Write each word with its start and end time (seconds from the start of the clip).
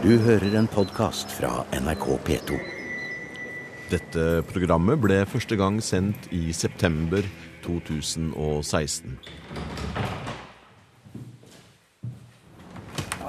Du 0.00 0.14
hører 0.16 0.54
en 0.56 0.64
podkast 0.64 1.28
fra 1.36 1.66
NRK 1.76 2.04
P2. 2.24 2.56
Dette 3.90 4.22
programmet 4.48 4.96
ble 4.96 5.18
første 5.28 5.58
gang 5.60 5.76
sendt 5.84 6.24
i 6.32 6.54
september 6.56 7.26
2016. 7.66 9.18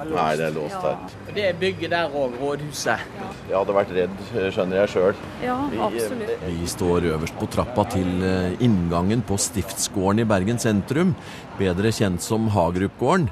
Nei, 0.00 0.30
det 0.40 0.46
er 0.46 0.56
låst 0.56 0.78
her. 0.78 0.96
Ja. 0.96 1.34
Det 1.36 1.44
er 1.50 1.60
bygget 1.60 1.92
der 1.92 2.16
òg, 2.16 2.38
rådhuset. 2.40 3.04
Jeg 3.50 3.58
hadde 3.58 3.76
vært 3.76 3.92
redd, 3.98 4.16
skjønner 4.32 4.80
jeg 4.80 4.94
sjøl. 4.94 5.22
Ja, 5.44 5.58
absolutt. 5.90 6.48
Vi 6.48 6.72
står 6.72 7.10
øverst 7.12 7.36
på 7.36 7.50
trappa 7.52 7.84
til 7.92 8.24
eh, 8.24 8.56
inngangen 8.64 9.20
på 9.28 9.36
Stiftsgården 9.36 10.24
i 10.24 10.28
Bergen 10.32 10.58
sentrum, 10.62 11.12
bedre 11.60 11.92
kjent 11.92 12.24
som 12.24 12.48
Hagerupgården. 12.56 13.28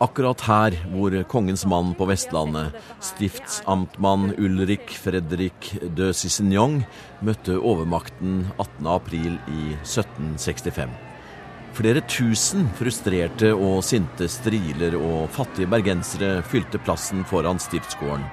Akkurat 0.00 0.40
her 0.48 0.74
hvor 0.94 1.12
kongens 1.28 1.66
mann 1.68 1.90
på 1.92 2.06
Vestlandet, 2.08 2.72
stiftsamtmann 3.04 4.30
Ulrik 4.40 4.94
Fredrik 4.96 5.74
de 5.96 6.08
Cicignon, 6.16 6.78
møtte 7.20 7.58
overmakten 7.60 8.46
18.4 8.56 9.36
i 9.52 9.74
1765. 9.82 10.88
Flere 11.76 12.00
tusen 12.08 12.64
frustrerte 12.80 13.52
og 13.52 13.84
sinte 13.84 14.24
striler 14.32 14.96
og 14.96 15.28
fattige 15.36 15.68
bergensere 15.68 16.40
fylte 16.48 16.80
plassen 16.80 17.20
foran 17.28 17.60
stiftsgården. 17.60 18.24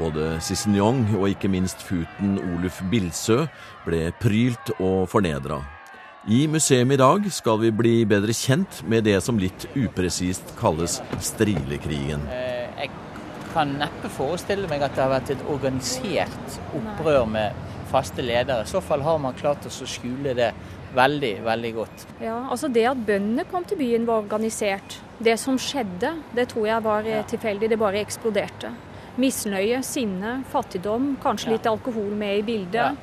Både 0.00 0.40
Cicignon 0.40 1.04
og 1.20 1.28
ikke 1.28 1.52
minst 1.52 1.84
futen 1.84 2.40
Oluf 2.40 2.80
Bilsø 2.88 3.42
ble 3.84 4.06
prylt 4.16 4.78
og 4.80 5.04
fornedra. 5.12 5.60
I 6.28 6.46
museum 6.50 6.90
i 6.90 6.96
dag 6.98 7.26
skal 7.32 7.60
vi 7.62 7.68
bli 7.70 7.92
bedre 8.08 8.34
kjent 8.34 8.80
med 8.90 9.04
det 9.06 9.20
som 9.22 9.36
litt 9.38 9.68
upresist 9.78 10.56
kalles 10.58 10.98
strilekrigen. 11.22 12.24
Eh, 12.34 12.64
Jeg 12.80 12.90
kan 13.54 13.70
neppe 13.78 14.10
forestille 14.12 14.66
meg 14.68 14.82
at 14.82 14.96
det 14.96 15.04
har 15.04 15.12
vært 15.14 15.30
et 15.36 15.44
organisert 15.48 16.58
opprør 16.76 17.28
med 17.30 17.54
faste 17.92 18.20
ledere. 18.26 18.66
I 18.66 18.68
så 18.68 18.82
fall 18.82 19.00
har 19.06 19.18
man 19.22 19.38
klart 19.38 19.64
å 19.64 19.70
skjule 19.70 20.34
det 20.36 20.50
veldig, 20.98 21.32
veldig 21.46 21.72
godt. 21.78 22.04
Ja, 22.20 22.40
altså 22.50 22.68
Det 22.72 22.84
at 22.90 23.06
bøndene 23.06 23.46
kom 23.48 23.64
til 23.64 23.78
byen 23.78 24.04
var 24.06 24.24
organisert. 24.26 24.98
Det 25.22 25.38
som 25.38 25.56
skjedde, 25.56 26.10
det 26.34 26.48
tror 26.48 26.66
jeg 26.66 26.82
var 26.82 27.02
ja. 27.06 27.22
tilfeldig. 27.22 27.70
Det 27.70 27.78
bare 27.78 28.02
eksploderte. 28.02 28.74
Misnøye, 29.16 29.78
sinne, 29.82 30.42
fattigdom, 30.52 31.16
kanskje 31.22 31.46
Ja. 31.46 31.52
litt 31.52 31.66
alkohol 31.66 32.10
med 32.18 32.34
i 32.34 32.38
Ja. 32.40 32.44
bildet. 32.44 32.96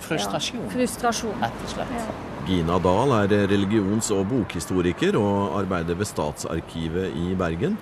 Frustrasjon, 0.00 0.62
Ja, 0.64 0.70
frustrasjon. 0.70 1.40
rett 1.42 1.62
og 1.62 1.68
slett. 1.68 2.31
Gina 2.42 2.74
Dahl 2.82 3.12
er 3.14 3.46
religions- 3.46 4.10
og 4.10 4.24
bokhistoriker 4.32 5.14
og 5.14 5.60
arbeider 5.60 5.94
ved 5.94 6.08
Statsarkivet 6.10 7.14
i 7.14 7.36
Bergen. 7.38 7.76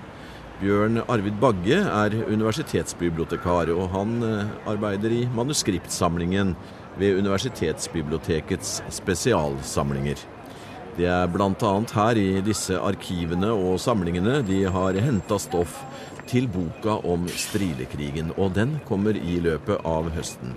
Bjørn 0.61 1.01
Arvid 1.09 1.39
Bagge 1.41 1.79
er 1.81 2.17
universitetsbibliotekar, 2.29 3.73
og 3.73 3.89
han 3.95 4.19
eh, 4.21 4.51
arbeider 4.69 5.15
i 5.17 5.23
manuskriptsamlingen 5.33 6.53
ved 7.01 7.17
Universitetsbibliotekets 7.23 8.83
spesialsamlinger. 8.93 10.21
Det 10.99 11.09
er 11.09 11.31
bl.a. 11.33 11.73
her 11.95 12.21
i 12.21 12.43
disse 12.45 12.77
arkivene 12.77 13.55
og 13.55 13.81
samlingene 13.81 14.43
de 14.45 14.67
har 14.69 14.99
henta 15.01 15.41
stoff 15.41 15.81
til 16.29 16.51
boka 16.53 17.01
om 17.09 17.25
strilekrigen, 17.33 18.35
og 18.37 18.53
den 18.61 18.77
kommer 18.85 19.17
i 19.17 19.41
løpet 19.41 19.81
av 19.89 20.13
høsten. 20.13 20.53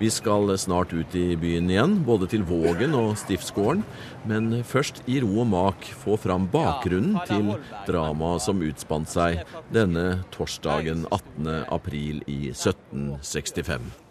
Vi 0.00 0.08
skal 0.10 0.48
snart 0.58 0.94
ut 0.96 1.14
i 1.14 1.36
byen 1.36 1.68
igjen, 1.68 1.98
både 2.06 2.24
til 2.32 2.40
Vågen 2.48 2.94
og 2.96 3.18
Stiftsgården. 3.20 3.82
Men 4.24 4.62
først 4.64 5.02
i 5.04 5.18
ro 5.20 5.42
og 5.42 5.50
mak 5.52 5.84
få 6.04 6.16
fram 6.16 6.46
bakgrunnen 6.48 7.18
til 7.28 7.50
dramaet 7.84 8.46
som 8.46 8.64
utspant 8.64 9.12
seg 9.12 9.42
denne 9.74 10.22
torsdagen 10.32 11.04
18. 11.12 11.50
april 11.68 12.24
i 12.24 12.46
1765. 12.54 14.09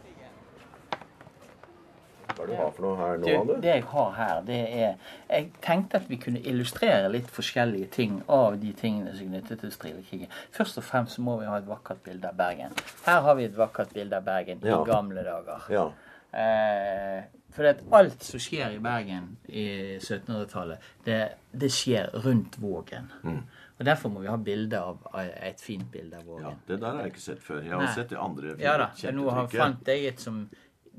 Det 2.49 2.57
du 2.57 2.63
har 2.63 2.71
for 2.75 2.85
noe 2.87 2.97
her 2.97 3.17
Du, 3.45 3.53
det 3.61 3.71
jeg 3.75 3.83
har 3.91 4.11
her, 4.17 4.41
det 4.47 4.59
er 4.81 4.95
Jeg 5.29 5.51
tenkte 5.61 5.95
at 6.01 6.09
vi 6.09 6.17
kunne 6.17 6.41
illustrere 6.41 7.09
litt 7.13 7.29
forskjellige 7.31 7.89
ting 7.95 8.19
av 8.27 8.59
de 8.61 8.73
tingene 8.73 9.13
som 9.15 9.27
er 9.33 9.39
knyttet 9.39 9.59
til 9.63 9.71
strilekrigen. 9.71 10.27
Først 10.51 10.77
og 10.81 10.83
fremst 10.83 11.15
så 11.19 11.21
må 11.21 11.37
vi 11.39 11.45
ha 11.45 11.57
et 11.61 11.67
vakkert 11.69 12.03
bilde 12.03 12.27
av 12.31 12.35
Bergen. 12.39 12.73
Her 13.05 13.21
har 13.21 13.35
vi 13.35 13.45
et 13.49 13.57
vakkert 13.57 13.93
bilde 13.93 14.17
av 14.17 14.23
Bergen 14.25 14.59
Ja. 14.63 14.81
i 14.81 14.85
gamle 14.89 15.23
dager. 15.23 15.67
Ja. 15.69 15.87
Eh, 16.33 17.23
for 17.51 17.65
at 17.65 17.79
alt 17.91 18.23
som 18.23 18.39
skjer 18.39 18.75
i 18.75 18.81
Bergen 18.83 19.31
i 19.49 19.63
1700-tallet, 19.97 20.77
det, 21.05 21.17
det 21.51 21.71
skjer 21.73 22.11
rundt 22.25 22.59
Vågen. 22.61 23.09
Mm. 23.23 23.39
Og 23.79 23.85
Derfor 23.87 24.09
må 24.11 24.19
vi 24.19 24.27
ha 24.27 24.35
bilde 24.37 24.79
av, 24.79 24.97
av 25.13 25.29
et 25.47 25.61
fint 25.63 25.85
bilde 25.91 26.17
av 26.19 26.25
Vågen. 26.27 26.45
Ja, 26.49 26.53
Det 26.67 26.79
der 26.81 26.91
har 26.97 27.01
jeg 27.07 27.13
ikke 27.13 27.23
sett 27.25 27.41
før. 27.43 27.61
Jeg 27.63 27.73
har 27.73 27.85
Nei. 27.85 27.93
sett 27.95 28.09
det 28.09 28.19
andre 28.19 28.55
Ja 28.59 28.77
da, 28.77 28.89
nå 29.15 29.29
har- 29.31 29.47
fant 29.47 29.87
jeg 29.87 30.05
et 30.05 30.19
som 30.19 30.49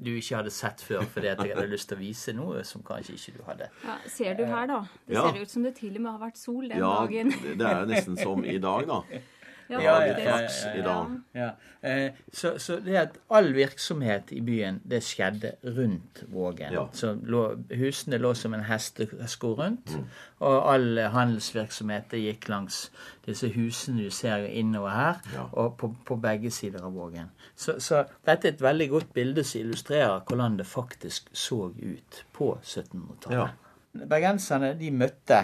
du 0.03 0.11
ikke 0.17 0.37
hadde 0.37 0.51
sett 0.51 0.81
før 0.81 1.03
fordi 1.05 1.27
at 1.29 1.39
jeg 1.45 1.55
hadde 1.57 1.69
lyst 1.71 1.89
til 1.91 1.99
å 1.99 2.01
vise 2.01 2.33
noe 2.33 2.63
som 2.65 2.83
kanskje 2.83 3.15
ikke 3.19 3.35
du 3.39 3.43
hadde. 3.49 3.69
Ja, 3.85 3.97
ser 4.09 4.35
du 4.39 4.45
her, 4.49 4.67
da? 4.67 4.81
Det 5.07 5.15
Ja. 5.17 5.27
ser 5.31 5.43
ut 5.43 5.51
som 5.51 5.63
det 5.63 5.75
til 5.77 5.97
og 5.97 6.01
med 6.01 6.13
har 6.13 6.23
vært 6.31 6.37
sol 6.41 6.69
den 6.69 6.79
Ja, 6.79 6.95
dagen. 7.07 7.31
Ja, 7.31 7.55
det 7.55 7.67
er 7.67 7.81
jo 7.81 7.87
nesten 7.93 8.17
som 8.19 8.45
i 8.45 8.59
dag, 8.59 8.87
da. 8.89 9.03
Ja, 9.71 9.81
Ja, 9.81 9.99
litt 10.03 10.19
ja, 10.19 10.25
ja, 10.25 10.37
flaks 10.37 10.57
ja, 10.65 10.71
i 10.75 10.83
dag. 10.83 11.11
Ja. 11.39 11.51
Eh, 11.87 12.17
så, 12.35 12.57
så 12.59 12.77
det 12.85 12.97
at 12.99 13.19
all 13.31 13.53
virksomhet 13.55 14.33
i 14.35 14.41
byen, 14.45 14.81
det 14.85 14.99
skjedde 15.07 15.53
rundt 15.77 16.25
Vågen. 16.33 16.75
Så 16.93 17.13
lå, 17.23 17.45
husene 17.79 18.19
lå 18.19 18.35
som 18.35 18.55
en 18.59 18.65
hestesko 18.67 19.55
rundt, 19.61 19.95
Mm. 19.95 20.05
og 20.41 20.73
all 20.73 20.99
handelsvirksomhet 21.15 22.11
det 22.11 22.21
gikk 22.25 22.49
langs 22.49 22.91
disse 23.27 23.49
husene 23.55 24.05
du 24.09 24.11
ser 24.11 24.45
innover 24.47 24.91
her, 24.91 25.23
og 25.53 25.77
på, 25.79 25.93
på 26.07 26.17
begge 26.21 26.51
sider 26.51 26.83
av 26.85 26.93
Vågen. 26.99 27.31
Så, 27.57 27.79
så 27.79 28.05
dette 28.27 28.49
er 28.49 28.53
et 28.57 28.63
veldig 28.63 28.89
godt 28.91 29.13
bilde 29.15 29.45
som 29.45 29.61
illustrerer 29.61 30.21
hvordan 30.27 30.57
det 30.59 30.67
faktisk 30.67 31.31
så 31.33 31.69
ut 31.71 32.25
på 32.33 32.57
1700-tallet. 32.63 33.51
Bergenserne 34.09 34.75
de 34.79 34.91
møtte 34.95 35.41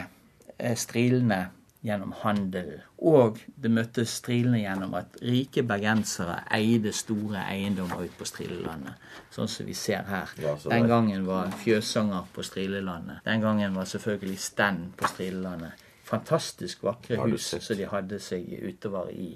eh, 0.59 0.75
strilene 0.78 1.44
gjennom 1.86 2.12
handel. 2.22 2.72
Og 2.98 3.38
det 3.62 3.70
møtte 3.70 4.04
strilene 4.08 4.62
gjennom 4.64 4.97
at 4.98 5.19
rike 5.22 5.62
bergensere 5.66 6.41
eide 6.56 6.92
store 6.97 7.44
eiendommer 7.47 8.02
ute 8.02 8.19
på 8.19 8.26
Strilelandet. 8.28 8.98
Sånn 9.34 9.50
som 9.50 9.69
vi 9.69 9.76
ser 9.78 10.06
her. 10.10 10.32
Den 10.66 10.91
gangen 10.91 11.26
var 11.28 11.52
fjøsanger 11.62 12.26
på 12.34 12.44
Strilelandet. 12.47 13.22
Den 13.26 13.44
gangen 13.44 13.76
var 13.78 13.88
selvfølgelig 13.91 14.38
Stend 14.42 14.94
på 14.98 15.10
Strilelandet. 15.14 15.84
Fantastisk 16.06 16.84
vakre 16.86 17.19
hus 17.24 17.48
som 17.58 17.78
de 17.78 17.86
hadde 17.91 18.20
seg 18.22 18.47
utover 18.62 19.10
i, 19.10 19.32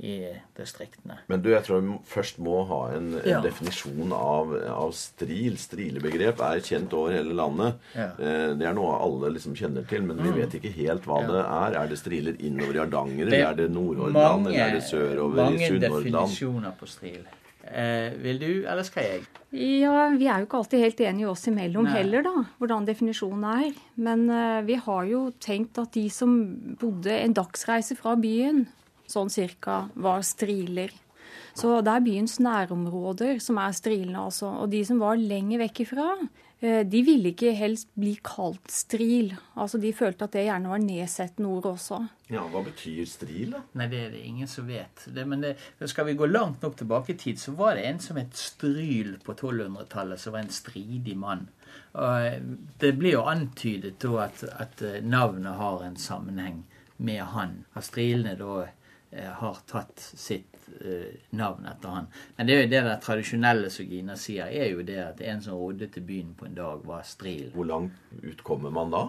i 0.00 0.14
distriktene. 0.56 1.18
Men 1.28 1.42
du, 1.44 1.50
jeg 1.52 1.62
tror 1.66 1.82
vi 1.84 1.96
først 2.08 2.38
må 2.40 2.62
ha 2.70 2.78
en, 2.96 3.10
en 3.20 3.28
Ja. 3.28 3.40
definisjon 3.44 4.12
av, 4.16 4.54
av 4.72 4.92
stril. 4.96 5.58
Strilebegrep 5.60 6.40
er 6.40 6.62
kjent 6.64 6.94
over 6.96 7.12
hele 7.12 7.34
landet. 7.36 7.76
Ja. 7.94 8.06
Mm. 8.16 8.22
Eh, 8.24 8.54
Det 8.60 8.66
er 8.70 8.74
noe 8.78 8.94
alle 8.96 9.32
liksom 9.34 9.54
kjenner 9.58 9.84
til, 9.88 10.02
men 10.08 10.16
vi 10.24 10.32
vet 10.40 10.56
ikke 10.56 10.72
helt 10.78 11.04
hva 11.04 11.20
det 11.28 11.42
er. 11.44 11.76
Er 11.82 11.92
det 11.92 11.98
striler 12.00 12.40
innover 12.40 12.78
i 12.78 12.80
Hardanger, 12.84 13.26
eller 13.26 13.44
er 13.50 13.54
det 13.60 13.68
Nordhordland, 13.74 14.48
eller 14.48 14.64
er 14.70 14.72
det 14.78 14.82
sørover 14.88 15.36
i 15.36 15.60
mange 15.60 15.78
definisjoner 15.84 16.72
på 16.80 16.88
stril. 16.88 17.20
Eh, 17.70 18.16
vil 18.18 18.38
du, 18.40 18.48
eller 18.66 18.82
skal 18.82 19.04
jeg? 19.04 19.20
Ja, 19.52 20.08
vi 20.16 20.26
er 20.26 20.40
jo 20.40 20.46
ikke 20.48 20.58
alltid 20.62 20.80
helt 20.80 21.00
enige 21.04 21.28
oss 21.30 21.44
imellom 21.46 21.84
Nei. 21.86 21.92
heller, 21.98 22.22
da, 22.24 22.32
hvordan 22.58 22.86
definisjonen 22.88 23.44
er. 23.52 23.72
Men 24.00 24.24
eh, 24.32 24.62
vi 24.66 24.74
har 24.80 25.04
jo 25.06 25.26
tenkt 25.38 25.78
at 25.78 25.92
de 25.94 26.08
som 26.10 26.34
bodde 26.80 27.12
en 27.20 27.34
dagsreise 27.36 27.94
fra 28.00 28.16
byen, 28.16 28.64
sånn 29.10 29.32
cirka, 29.32 29.84
var 29.94 30.24
striler. 30.26 30.94
Så 31.56 31.80
det 31.84 31.92
er 31.92 32.04
byens 32.04 32.38
nærområder 32.42 33.40
som 33.42 33.58
er 33.60 33.74
strilene, 33.76 34.22
altså. 34.28 34.52
Og 34.62 34.70
de 34.72 34.84
som 34.86 35.00
var 35.02 35.18
lenger 35.18 35.60
vekk 35.64 35.82
ifra, 35.84 36.06
eh, 36.60 36.82
de 36.86 37.02
ville 37.04 37.32
ikke 37.34 37.52
helst 37.56 37.90
bli 37.98 38.14
kalt 38.24 38.70
stril. 38.72 39.32
Altså 39.56 39.80
de 39.82 39.92
følte 39.96 40.26
at 40.26 40.36
det 40.36 40.46
gjerne 40.46 40.70
var 40.70 40.82
nedsettende 40.84 41.50
ord 41.50 41.68
også. 41.74 42.00
Ja, 42.30 42.46
Hva 42.48 42.62
betyr 42.64 43.04
stril, 43.10 43.56
da? 43.56 43.64
Nei, 43.74 43.88
det 43.92 44.02
er 44.06 44.10
det 44.14 44.24
ingen 44.26 44.50
som 44.50 44.68
vet. 44.70 45.06
Det, 45.06 45.26
men 45.26 45.42
det, 45.44 45.56
skal 45.90 46.06
vi 46.08 46.18
gå 46.18 46.30
langt 46.30 46.62
nok 46.62 46.78
tilbake 46.78 47.14
i 47.14 47.18
tid, 47.18 47.40
så 47.42 47.56
var 47.58 47.74
det 47.76 47.86
en 47.88 48.02
som 48.02 48.20
het 48.20 48.36
Stryl 48.38 49.16
på 49.24 49.34
1200-tallet, 49.34 50.20
som 50.20 50.36
var 50.36 50.44
en 50.44 50.54
stridig 50.54 51.16
mann. 51.18 51.48
Og 51.98 52.52
det 52.78 52.92
blir 52.98 53.16
jo 53.18 53.26
antydet 53.26 53.98
da 54.02 54.26
at, 54.28 54.44
at 54.62 54.82
eh, 54.86 55.00
navnet 55.02 55.58
har 55.58 55.82
en 55.82 55.98
sammenheng 55.98 56.62
med 57.00 57.24
han. 57.34 57.64
Har 57.74 57.82
strilene 57.82 58.36
da 58.38 58.68
har 59.12 59.56
tatt 59.66 59.98
sitt 59.98 60.56
eh, 60.84 61.16
navn 61.32 61.66
etter 61.66 61.88
han. 61.88 62.06
Men 62.36 62.46
det 62.46 62.54
er 62.54 62.60
jo 62.62 62.68
det 62.70 62.82
der 62.86 63.00
tradisjonelle 63.02 63.70
som 63.70 63.86
Gina 63.90 64.14
sier, 64.16 64.46
er 64.46 64.70
jo 64.70 64.82
det 64.86 64.98
at 65.02 65.20
en 65.20 65.40
som 65.42 65.54
rodde 65.58 65.88
til 65.90 66.02
byen 66.06 66.34
på 66.38 66.46
en 66.46 66.54
dag, 66.54 66.84
var 66.86 67.02
stril. 67.02 67.50
Hvor 67.54 67.66
langt 67.66 67.92
ut 68.22 68.44
kommer 68.46 68.70
man 68.70 68.90
da? 68.94 69.08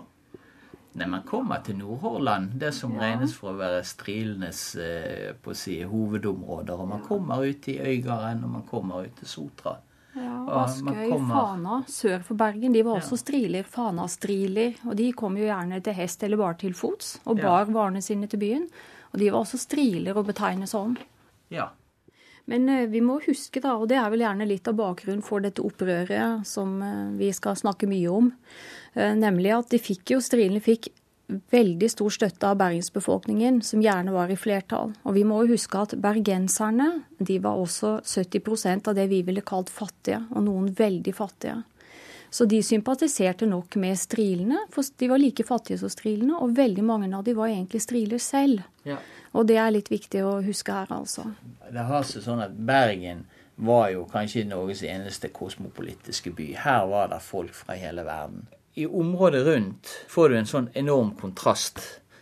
Nei, 0.94 1.06
Man 1.08 1.22
kommer 1.24 1.62
til 1.64 1.78
Nordhordland, 1.78 2.58
det 2.60 2.74
som 2.76 2.98
regnes 3.00 3.32
for 3.38 3.54
å 3.54 3.60
være 3.62 3.84
strilenes 3.88 4.76
eh, 4.76 5.32
på 5.42 5.54
å 5.54 5.56
si, 5.56 5.78
hovedområder. 5.88 6.74
Og 6.82 6.90
man 6.90 7.06
kommer 7.06 7.46
ut 7.48 7.68
i 7.72 7.78
Øygarden, 7.80 8.44
og 8.44 8.50
man 8.58 8.64
kommer 8.68 9.06
ut 9.06 9.16
til 9.22 9.28
Sotra. 9.28 9.78
Ja, 10.14 10.66
Askøy, 10.66 11.08
kommer- 11.08 11.36
Fana, 11.38 11.78
sør 11.88 12.22
for 12.28 12.36
Bergen, 12.36 12.74
de 12.74 12.82
var 12.84 12.98
også 13.00 13.14
Ja. 13.16 13.22
striler. 13.22 13.64
Fana-striler. 13.64 14.74
Og 14.90 14.98
de 14.98 15.12
kom 15.14 15.38
jo 15.38 15.46
gjerne 15.46 15.82
til 15.82 15.94
hest 15.94 16.24
eller 16.24 16.36
bare 16.38 16.56
til 16.60 16.74
fots, 16.74 17.20
og 17.26 17.38
Ja. 17.38 17.44
bar 17.48 17.66
varene 17.72 18.02
sine 18.04 18.28
til 18.28 18.40
byen. 18.40 18.68
Og 19.12 19.20
de 19.20 19.30
var 19.30 19.44
også 19.44 19.60
striler 19.60 20.18
å 20.18 20.26
betegne 20.26 20.68
sånn. 20.70 20.96
Ja. 21.52 21.70
Men 22.50 22.70
eh, 22.70 22.88
vi 22.90 23.02
må 23.06 23.20
huske, 23.26 23.62
da, 23.64 23.76
og 23.78 23.90
det 23.92 24.00
er 24.00 24.10
vel 24.12 24.26
gjerne 24.26 24.48
litt 24.50 24.68
av 24.72 24.78
bakgrunnen 24.80 25.24
for 25.26 25.44
dette 25.44 25.64
opprøret 25.66 26.48
som 26.48 26.80
eh, 26.86 27.12
vi 27.20 27.30
skal 27.36 27.60
snakke 27.60 27.90
mye 27.90 28.10
om, 28.12 28.32
eh, 28.96 29.14
nemlig 29.18 29.54
at 29.56 29.72
de 29.74 29.82
fikk 29.82 30.16
jo, 30.16 30.24
strilene 30.24 30.64
fikk 30.64 30.92
veldig 31.52 31.88
stor 31.92 32.12
støtte 32.12 32.48
av 32.50 32.58
bergensbefolkningen, 32.60 33.62
som 33.64 33.84
gjerne 33.84 34.12
var 34.12 34.32
i 34.32 34.40
flertall. 34.40 34.92
Og 35.08 35.16
vi 35.16 35.24
må 35.28 35.42
jo 35.46 35.54
huske 35.54 35.80
at 35.80 35.96
bergenserne 36.02 36.90
de 37.24 37.38
var 37.44 37.62
også 37.62 38.00
70% 38.04 38.90
av 38.92 38.98
det 38.98 39.08
vi 39.12 39.22
ville 39.28 39.44
kalt 39.46 39.72
fattige, 39.72 40.20
og 40.36 40.44
noen 40.50 40.72
veldig 40.76 41.14
fattige. 41.16 41.62
Så 42.32 42.46
de 42.48 42.62
sympatiserte 42.64 43.46
nok 43.46 43.76
med 43.76 44.00
strilene, 44.00 44.62
for 44.72 44.88
de 44.98 45.10
var 45.12 45.20
like 45.20 45.44
fattige 45.44 45.82
som 45.82 45.92
strilene, 45.92 46.38
og 46.40 46.56
veldig 46.56 46.84
mange 46.88 47.10
av 47.12 47.26
de 47.28 47.36
var 47.36 47.52
egentlig 47.52 47.84
striler 47.84 48.22
selv. 48.24 48.64
ja. 48.88 48.98
Og 49.32 49.46
det 49.48 49.56
er 49.56 49.70
litt 49.72 49.88
viktig 49.88 50.26
å 50.28 50.32
huske 50.44 50.74
her, 50.76 50.90
altså. 50.92 51.30
Det 51.72 51.84
har 51.88 52.04
seg 52.04 52.26
sånn 52.26 52.42
at 52.44 52.52
Bergen 52.68 53.22
var 53.64 53.92
jo 53.94 54.02
kanskje 54.12 54.44
Norges 54.50 54.82
eneste 54.84 55.30
kosmopolitiske 55.32 56.34
by. 56.36 56.50
Her 56.60 56.88
var 56.92 57.12
det 57.14 57.22
folk 57.24 57.54
fra 57.56 57.78
hele 57.80 58.04
verden. 58.04 58.48
I 58.76 58.88
området 58.88 59.46
rundt 59.46 59.94
får 60.12 60.30
du 60.30 60.36
en 60.40 60.50
sånn 60.50 60.70
enorm 60.80 61.14
kontrast. 61.20 61.80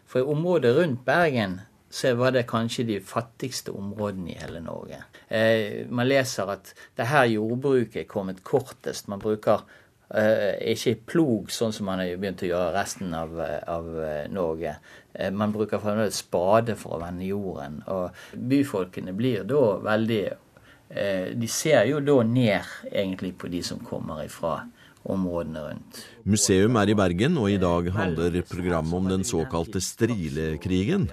For 0.09 0.21
i 0.21 0.29
området 0.35 0.75
rundt 0.77 1.03
Bergen 1.05 1.59
så 1.89 2.13
var 2.17 2.35
det 2.35 2.47
kanskje 2.49 2.85
de 2.85 2.99
fattigste 3.01 3.73
områdene 3.73 4.33
i 4.33 4.37
hele 4.37 4.61
Norge. 4.61 5.01
Eh, 5.27 5.85
man 5.89 6.09
leser 6.09 6.49
at 6.53 6.73
det 6.97 7.09
her 7.09 7.25
jordbruket 7.29 8.03
er 8.03 8.09
kommet 8.09 8.43
kortest. 8.45 9.09
Man 9.09 9.21
bruker 9.21 9.65
ikke 10.09 10.95
plog, 11.05 11.51
sånn 11.53 11.73
som 11.73 11.85
man 11.85 12.01
har 12.01 12.15
begynt 12.17 12.41
å 12.41 12.49
gjøre 12.49 12.73
resten 12.73 13.13
av, 13.13 13.35
av 13.69 13.89
eh, 14.01 14.25
Norge. 14.33 14.73
Eh, 15.13 15.29
man 15.29 15.53
bruker 15.53 15.81
fremdeles 15.83 16.23
spade 16.23 16.73
for 16.79 16.97
å 16.97 17.01
vende 17.03 17.27
jorden. 17.27 17.81
Og 17.93 18.15
byfolkene 18.33 19.13
blir 19.13 19.45
da 19.45 19.61
veldig 19.85 20.23
eh, 20.25 21.29
De 21.37 21.47
ser 21.47 21.85
jo 21.91 22.01
da 22.01 22.17
ned 22.25 22.65
egentlig 22.89 23.35
på 23.37 23.51
de 23.53 23.61
som 23.65 23.81
kommer 23.85 24.23
ifra 24.25 24.63
områdene 25.11 25.63
rundt. 25.65 25.99
Museum 26.29 26.77
er 26.79 26.91
i 26.91 26.95
Bergen, 26.97 27.37
og 27.41 27.49
i 27.51 27.59
dag 27.61 27.89
handler 27.95 28.39
programmet 28.49 28.93
om 28.93 29.09
den 29.09 29.25
såkalte 29.27 29.81
strilekrigen. 29.81 31.07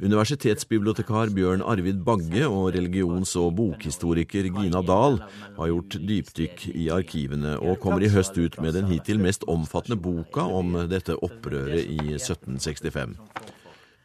Universitetsbibliotekar 0.00 1.32
Bjørn 1.34 1.64
Arvid 1.66 2.04
Bagge 2.06 2.46
og 2.48 2.74
religions- 2.76 3.36
og 3.40 3.54
bokhistoriker 3.58 4.48
Gina 4.54 4.82
Dahl 4.86 5.20
har 5.58 5.72
gjort 5.72 5.98
dypdykk 6.00 6.66
i 6.74 6.88
arkivene, 6.94 7.56
og 7.58 7.80
kommer 7.82 8.04
i 8.04 8.12
høst 8.12 8.38
ut 8.38 8.60
med 8.62 8.78
den 8.78 8.90
hittil 8.92 9.20
mest 9.20 9.46
omfattende 9.50 10.00
boka 10.00 10.46
om 10.46 10.76
dette 10.90 11.18
opprøret 11.18 11.84
i 11.84 12.14
1765. 12.16 13.18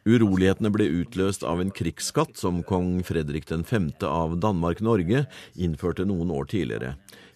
Urolighetene 0.06 0.70
ble 0.70 0.86
utløst 1.00 1.42
av 1.50 1.64
en 1.64 1.72
krigsskatt 1.74 2.38
som 2.38 2.60
kong 2.68 3.00
Fredrik 3.08 3.48
5. 3.50 3.88
av 4.06 4.36
Danmark-Norge 4.38 5.24
innførte 5.58 6.06
noen 6.06 6.30
år 6.30 6.46
tidligere. 6.52 6.92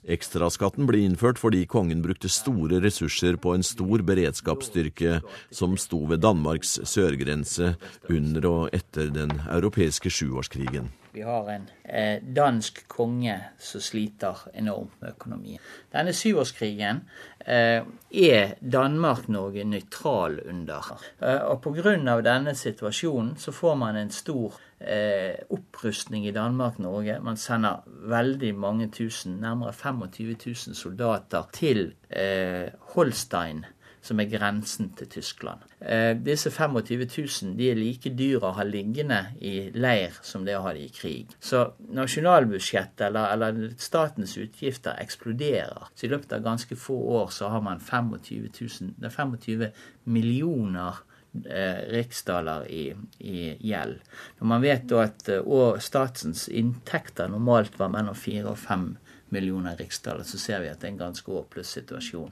Ekstraskatten 0.09 0.87
ble 0.89 1.03
innført 1.05 1.37
fordi 1.41 1.65
kongen 1.69 2.01
brukte 2.01 2.31
store 2.33 2.79
ressurser 2.81 3.37
på 3.41 3.53
en 3.53 3.65
stor 3.65 4.01
beredskapsstyrke 4.05 5.19
som 5.53 5.75
sto 5.77 6.01
ved 6.09 6.23
Danmarks 6.25 6.79
sørgrense 6.89 7.75
under 8.09 8.47
og 8.49 8.63
etter 8.73 9.11
den 9.13 9.35
europeiske 9.45 10.09
sjuårskrigen. 10.09 10.89
Vi 11.13 11.21
har 11.25 11.47
en 11.49 11.69
eh, 11.85 12.21
dansk 12.21 12.83
konge 12.89 13.35
som 13.61 13.81
sliter 13.81 14.45
enormt 14.53 14.93
med 15.01 15.13
økonomien. 15.15 15.61
Denne 15.93 16.13
syvårskrigen 16.13 17.01
er 17.49 18.55
Danmark-Norge 18.61 19.63
nøytral 19.65 20.39
under. 20.49 20.89
Eh, 21.21 21.41
og 21.49 21.61
pga. 21.63 21.95
denne 22.21 22.55
situasjonen 22.55 23.35
så 23.37 23.51
får 23.51 23.75
man 23.75 23.95
en 23.97 24.11
stor 24.13 24.59
eh, 24.79 25.35
opprustning 25.49 26.27
i 26.27 26.31
Danmark-Norge. 26.31 27.19
Man 27.21 27.37
sender 27.37 27.83
veldig 27.87 28.55
mange 28.55 28.89
tusen, 28.91 29.39
nærmere 29.41 29.73
25 29.73 30.37
000 30.45 30.75
soldater 30.75 31.49
til 31.53 31.93
eh, 32.09 32.69
Holstein 32.93 33.65
som 34.01 34.19
er 34.19 34.29
grensen 34.31 34.91
til 34.97 35.09
Tyskland. 35.11 35.63
Eh, 35.79 36.13
disse 36.17 36.51
25 36.51 37.05
000 37.05 37.55
de 37.59 37.69
er 37.71 37.79
like 37.79 38.11
dyre 38.15 38.49
å 38.49 38.55
ha 38.57 38.65
liggende 38.67 39.19
i 39.43 39.69
leir 39.75 40.15
som 40.25 40.45
det 40.47 40.55
å 40.57 40.63
ha 40.65 40.73
de 40.75 40.85
i 40.87 40.93
krig. 40.93 41.35
Så 41.39 41.65
nasjonalbudsjettet 41.95 43.07
eller, 43.09 43.33
eller, 43.35 43.75
statens 43.79 44.37
utgifter 44.39 44.97
eksploderer. 45.01 45.91
Så 45.95 46.07
i 46.07 46.13
løpet 46.13 46.33
av 46.35 46.45
ganske 46.45 46.79
få 46.79 46.97
år 47.19 47.29
så 47.35 47.51
har 47.53 47.63
man 47.65 47.83
25 47.83 48.49
000, 48.55 48.95
det 48.97 49.11
er 49.11 49.15
25 49.15 49.67
millioner 50.09 51.03
eh, 51.45 51.83
riksdaler 51.91 52.65
i, 52.71 52.85
i, 53.19 53.37
gjeld. 53.71 53.99
Når 54.39 54.51
man 54.53 54.63
vet 54.63 54.87
da 54.89 55.03
at 55.05 55.29
og 55.43 55.83
statens 55.83 56.47
inntekter 56.47 57.31
normalt 57.31 57.79
var 57.79 57.91
mellom 57.93 58.15
4 58.15 58.47
og 58.47 58.57
5 58.63 58.89
millioner 59.29 59.77
riksdaler, 59.77 60.25
så 60.25 60.39
ser 60.41 60.63
vi 60.63 60.71
at 60.71 60.81
det 60.81 60.89
er 60.89 60.95
en 60.95 61.03
ganske 61.03 61.31
håpløs 61.31 61.75
situasjon. 61.77 62.31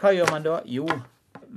Hva 0.00 0.14
gjør 0.16 0.30
man 0.32 0.44
da? 0.46 0.54
Jo, 0.64 0.86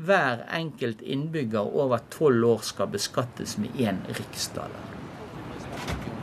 hver 0.04 0.42
enkelt 0.52 1.00
innbygger 1.02 1.64
over 1.80 2.02
tolv 2.12 2.44
år 2.50 2.66
skal 2.68 2.90
beskattes 2.92 3.54
med 3.62 3.78
én 3.80 4.02
riksdaler. 4.18 4.90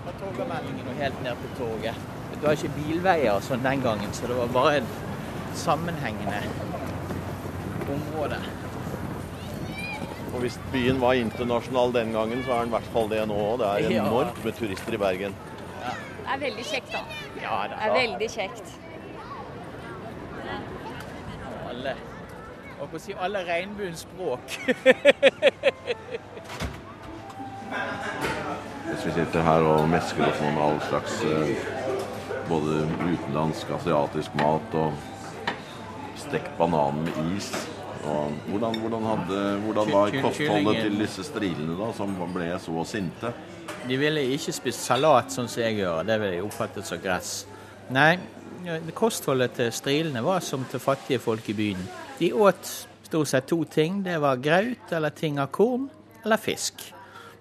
Fra 0.05 0.59
og 0.59 0.99
helt 0.99 1.23
ned 1.25 1.41
til 1.45 1.55
torget. 1.57 2.03
Du 2.35 2.45
har 2.45 2.59
ikke 2.59 2.73
bilveier 2.77 3.41
sånn 3.45 3.65
den 3.65 3.81
gangen, 3.85 4.13
så 4.13 4.29
det 4.29 4.37
var 4.37 4.53
bare 4.53 4.75
et 4.83 4.93
sammenhengende 5.57 6.43
område. 7.97 8.43
Og 10.35 10.39
hvis 10.45 10.61
byen 10.77 11.01
var 11.01 11.17
internasjonal 11.23 11.97
den 11.97 12.13
gangen, 12.13 12.45
så 12.45 12.53
er 12.53 12.63
den 12.67 12.75
i 12.75 12.77
hvert 12.77 12.93
fall 12.93 13.11
det 13.15 13.25
nå 13.33 13.41
òg. 13.47 13.59
Det 13.65 13.73
er 13.73 13.97
enormt 14.05 14.45
med 14.45 14.61
turister 14.61 14.97
i 14.97 15.03
Bergen. 15.07 15.41
Ja. 15.81 15.97
Det 16.21 16.37
er 16.37 16.45
veldig 16.45 16.69
kjekt, 16.69 16.93
da. 16.93 17.03
Ja, 17.41 17.59
det 17.65 17.81
er, 17.81 17.81
det 17.81 17.89
er 17.89 17.99
veldig 17.99 18.33
kjekt. 18.37 18.79
Alle 21.71 21.99
og 22.81 22.89
på 22.89 22.97
å 22.99 23.03
si 23.03 23.15
alle 23.17 23.45
regnbuens 23.47 24.05
språk. 24.07 24.57
Vi 29.01 29.13
sitter 29.15 29.45
her 29.47 29.65
og 29.65 29.89
mesker 29.89 30.27
oss 30.27 30.41
med 30.43 30.61
all 30.61 30.81
slags 30.89 31.21
både 32.51 32.81
utenlandsk, 33.05 33.71
asiatisk 33.77 34.35
mat 34.41 34.75
og 34.81 34.97
stekt 36.21 36.51
banan 36.59 37.05
med 37.05 37.21
is 37.37 37.53
og 38.01 38.33
hvordan, 38.49 38.77
hvordan, 38.81 39.03
hadde, 39.05 39.39
hvordan 39.65 39.91
var 39.93 40.15
kostholdet 40.25 40.83
til 40.87 40.99
disse 41.03 41.25
strilene 41.27 41.77
da, 41.77 41.91
som 41.97 42.15
ble 42.33 42.49
så 42.63 42.85
sinte? 42.89 43.33
De 43.85 43.99
ville 44.01 44.23
ikke 44.37 44.55
spist 44.57 44.87
salat 44.89 45.33
sånn 45.35 45.51
som 45.53 45.63
jeg 45.67 45.83
gjør, 45.83 46.05
det 46.09 46.17
ville 46.23 46.39
jeg 46.39 46.47
oppfattet 46.47 46.89
som 46.89 47.01
gress. 47.03 47.33
Nei, 47.93 48.15
kostholdet 48.97 49.57
til 49.59 49.73
strilene 49.75 50.23
var 50.25 50.41
som 50.45 50.65
til 50.71 50.81
fattige 50.81 51.21
folk 51.21 51.49
i 51.53 51.57
byen. 51.59 51.85
De 52.21 52.33
åt 52.37 52.71
stort 53.03 53.29
sett 53.29 53.49
to 53.51 53.65
ting. 53.65 54.03
Det 54.05 54.19
var 54.23 54.37
graut 54.37 54.93
eller 54.93 55.11
ting 55.11 55.41
av 55.41 55.51
korn 55.55 55.89
eller 56.23 56.37
fisk. 56.37 56.85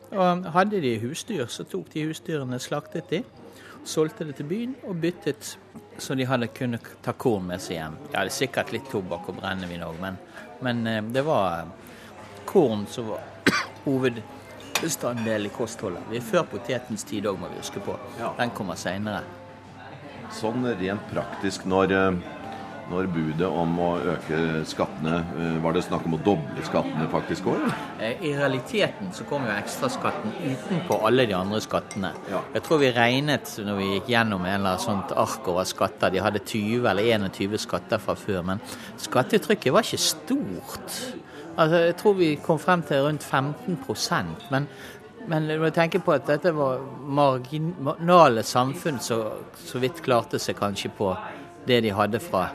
Og 0.09 0.47
hadde 0.55 0.79
de 0.81 0.95
husdyr, 1.03 1.45
så 1.51 1.67
tok 1.69 1.91
de 1.93 2.07
husdyrene, 2.07 2.57
slaktet 2.63 3.11
de, 3.11 3.19
solgte 3.85 4.25
det 4.25 4.39
til 4.39 4.47
byen 4.49 4.71
og 4.87 4.97
byttet 5.03 5.51
så 6.01 6.15
de 6.15 6.25
hadde 6.25 6.47
kunnet 6.47 6.85
ta 7.03 7.13
korn 7.13 7.47
med 7.49 7.61
seg 7.61 7.77
hjem. 7.77 7.97
Ja, 8.13 8.23
det 8.23 8.31
er 8.31 8.35
sikkert 8.35 8.73
litt 8.73 8.87
tobakk 8.91 9.29
og 9.31 9.39
brennevin 9.41 9.83
òg, 9.85 9.99
men, 10.01 10.19
men, 10.65 11.11
det 11.13 11.23
var 11.27 11.67
korn 12.49 12.85
som 12.91 13.11
var 13.11 13.25
hovedbestanddel 13.85 15.49
i 15.49 15.53
kostholdet. 15.53 16.07
Vi 16.11 16.19
er 16.21 16.25
før 16.25 16.47
potetens 16.53 17.05
tid 17.07 17.27
òg, 17.29 17.39
må 17.41 17.51
vi 17.51 17.59
huske 17.59 17.83
på. 17.83 17.97
Den 18.39 18.55
kommer 18.55 18.79
seinere. 18.79 19.23
Sånn 20.39 20.65
rent 20.79 21.07
praktisk 21.11 21.65
når 21.67 21.95
når 22.89 23.09
budet 23.13 23.47
om 23.47 23.77
å 23.81 23.89
øke 24.13 24.39
skattene 24.67 25.19
Var 25.63 25.75
det 25.75 25.83
snakk 25.85 26.05
om 26.09 26.17
å 26.17 26.21
doble 26.25 26.65
skattene 26.65 27.07
faktisk 27.11 27.49
òg? 27.51 27.63
I 28.01 28.33
realiteten 28.37 29.13
så 29.15 29.25
kom 29.29 29.45
jo 29.47 29.53
ekstraskatten 29.53 30.35
utenpå 30.39 30.99
alle 31.05 31.27
de 31.29 31.35
andre 31.37 31.61
skattene. 31.63 32.11
Ja. 32.31 32.41
Jeg 32.55 32.65
tror 32.65 32.81
vi 32.83 32.91
regnet 32.95 33.55
når 33.65 33.79
vi 33.79 33.89
gikk 33.93 34.11
gjennom 34.13 34.45
en 34.47 34.59
eller 34.59 34.81
sånt 34.81 35.13
ark 35.15 35.47
over 35.51 35.67
skatter. 35.69 36.13
De 36.13 36.23
hadde 36.23 36.43
20 36.43 36.87
eller 36.89 37.27
21 37.29 37.57
skatter 37.65 38.01
fra 38.01 38.15
før, 38.17 38.41
men 38.51 38.63
skattetrykket 39.01 39.75
var 39.75 39.85
ikke 39.85 40.01
stort. 40.09 41.01
Altså, 41.55 41.83
Jeg 41.89 41.97
tror 41.99 42.15
vi 42.19 42.31
kom 42.43 42.59
frem 42.59 42.85
til 42.87 43.03
rundt 43.05 43.23
15 43.23 43.77
men 44.49 44.69
men 45.29 45.45
du 45.45 45.59
må 45.61 45.69
tenke 45.69 45.99
på 46.01 46.15
at 46.15 46.25
dette 46.25 46.49
var 46.55 46.79
marginale 47.05 48.41
samfunn 48.43 48.97
som 49.03 49.19
så, 49.21 49.65
så 49.65 49.81
vidt 49.83 50.01
klarte 50.01 50.39
seg 50.41 50.57
kanskje 50.57 50.89
på 50.97 51.11
det 51.67 51.83
de 51.85 51.91
hadde 51.93 52.21
fra 52.23 52.47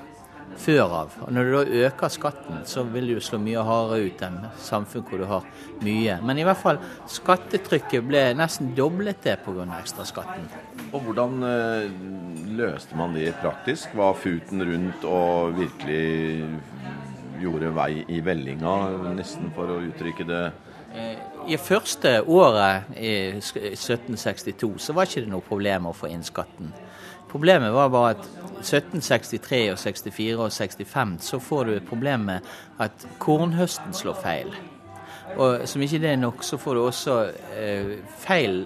før 0.60 0.94
av. 1.02 1.16
Og 1.26 1.32
Når 1.32 1.44
du 1.44 1.52
da 1.54 1.86
øker 1.88 2.12
skatten, 2.12 2.62
så 2.68 2.84
vil 2.88 3.08
du 3.14 3.20
slå 3.20 3.38
mye 3.42 3.64
hardere 3.64 4.08
ut 4.08 4.24
enn 4.26 4.38
samfunn 4.62 5.04
hvor 5.08 5.22
du 5.22 5.26
har 5.30 5.46
mye. 5.84 6.18
Men 6.22 6.40
i 6.40 6.46
hvert 6.46 6.60
fall, 6.60 6.80
skattetrykket 7.10 8.06
ble 8.06 8.24
nesten 8.38 8.74
doblet 8.76 9.22
det 9.24 9.38
pga. 9.44 9.66
ekstraskatten. 9.78 10.48
Og 10.92 11.00
hvordan 11.06 11.42
eh, 11.48 11.88
løste 12.58 12.96
man 12.96 13.14
det 13.16 13.34
praktisk? 13.42 13.94
Var 13.94 14.14
futen 14.14 14.62
rundt 14.64 15.04
og 15.08 15.58
virkelig 15.58 16.46
gjorde 17.40 17.72
vei 17.74 18.04
i 18.08 18.20
vellinga, 18.24 18.74
nesten 19.16 19.50
for 19.56 19.70
å 19.72 19.80
uttrykke 19.84 20.26
det 20.28 20.42
eh, 20.94 21.18
I 21.50 21.58
første 21.60 22.16
året 22.30 22.94
i 22.96 23.14
1762 23.40 24.70
så 24.80 24.96
var 24.96 25.08
ikke 25.08 25.24
det 25.26 25.32
noe 25.32 25.44
problem 25.44 25.90
å 25.90 25.96
få 25.96 26.12
inn 26.12 26.24
skatten. 26.24 26.72
Problemet 27.34 27.72
var 27.74 27.88
bare 27.90 28.10
at 28.14 28.26
1763 28.62 29.72
og 29.72 29.78
64 29.78 30.36
og 30.38 30.52
65 30.52 31.16
så 31.26 31.40
får 31.42 31.64
du 31.64 31.72
et 31.74 31.88
problem 31.88 32.28
med 32.28 32.44
at 32.78 33.06
kornhøsten 33.18 33.90
slår 33.90 34.20
feil. 34.22 34.54
Og 35.34 35.64
som 35.66 35.82
ikke 35.82 35.98
det 35.98 36.12
er 36.12 36.20
nok, 36.22 36.44
så 36.46 36.60
får 36.62 36.78
du 36.78 36.82
også 36.84 37.16
eh, 37.58 37.90
feil 38.22 38.62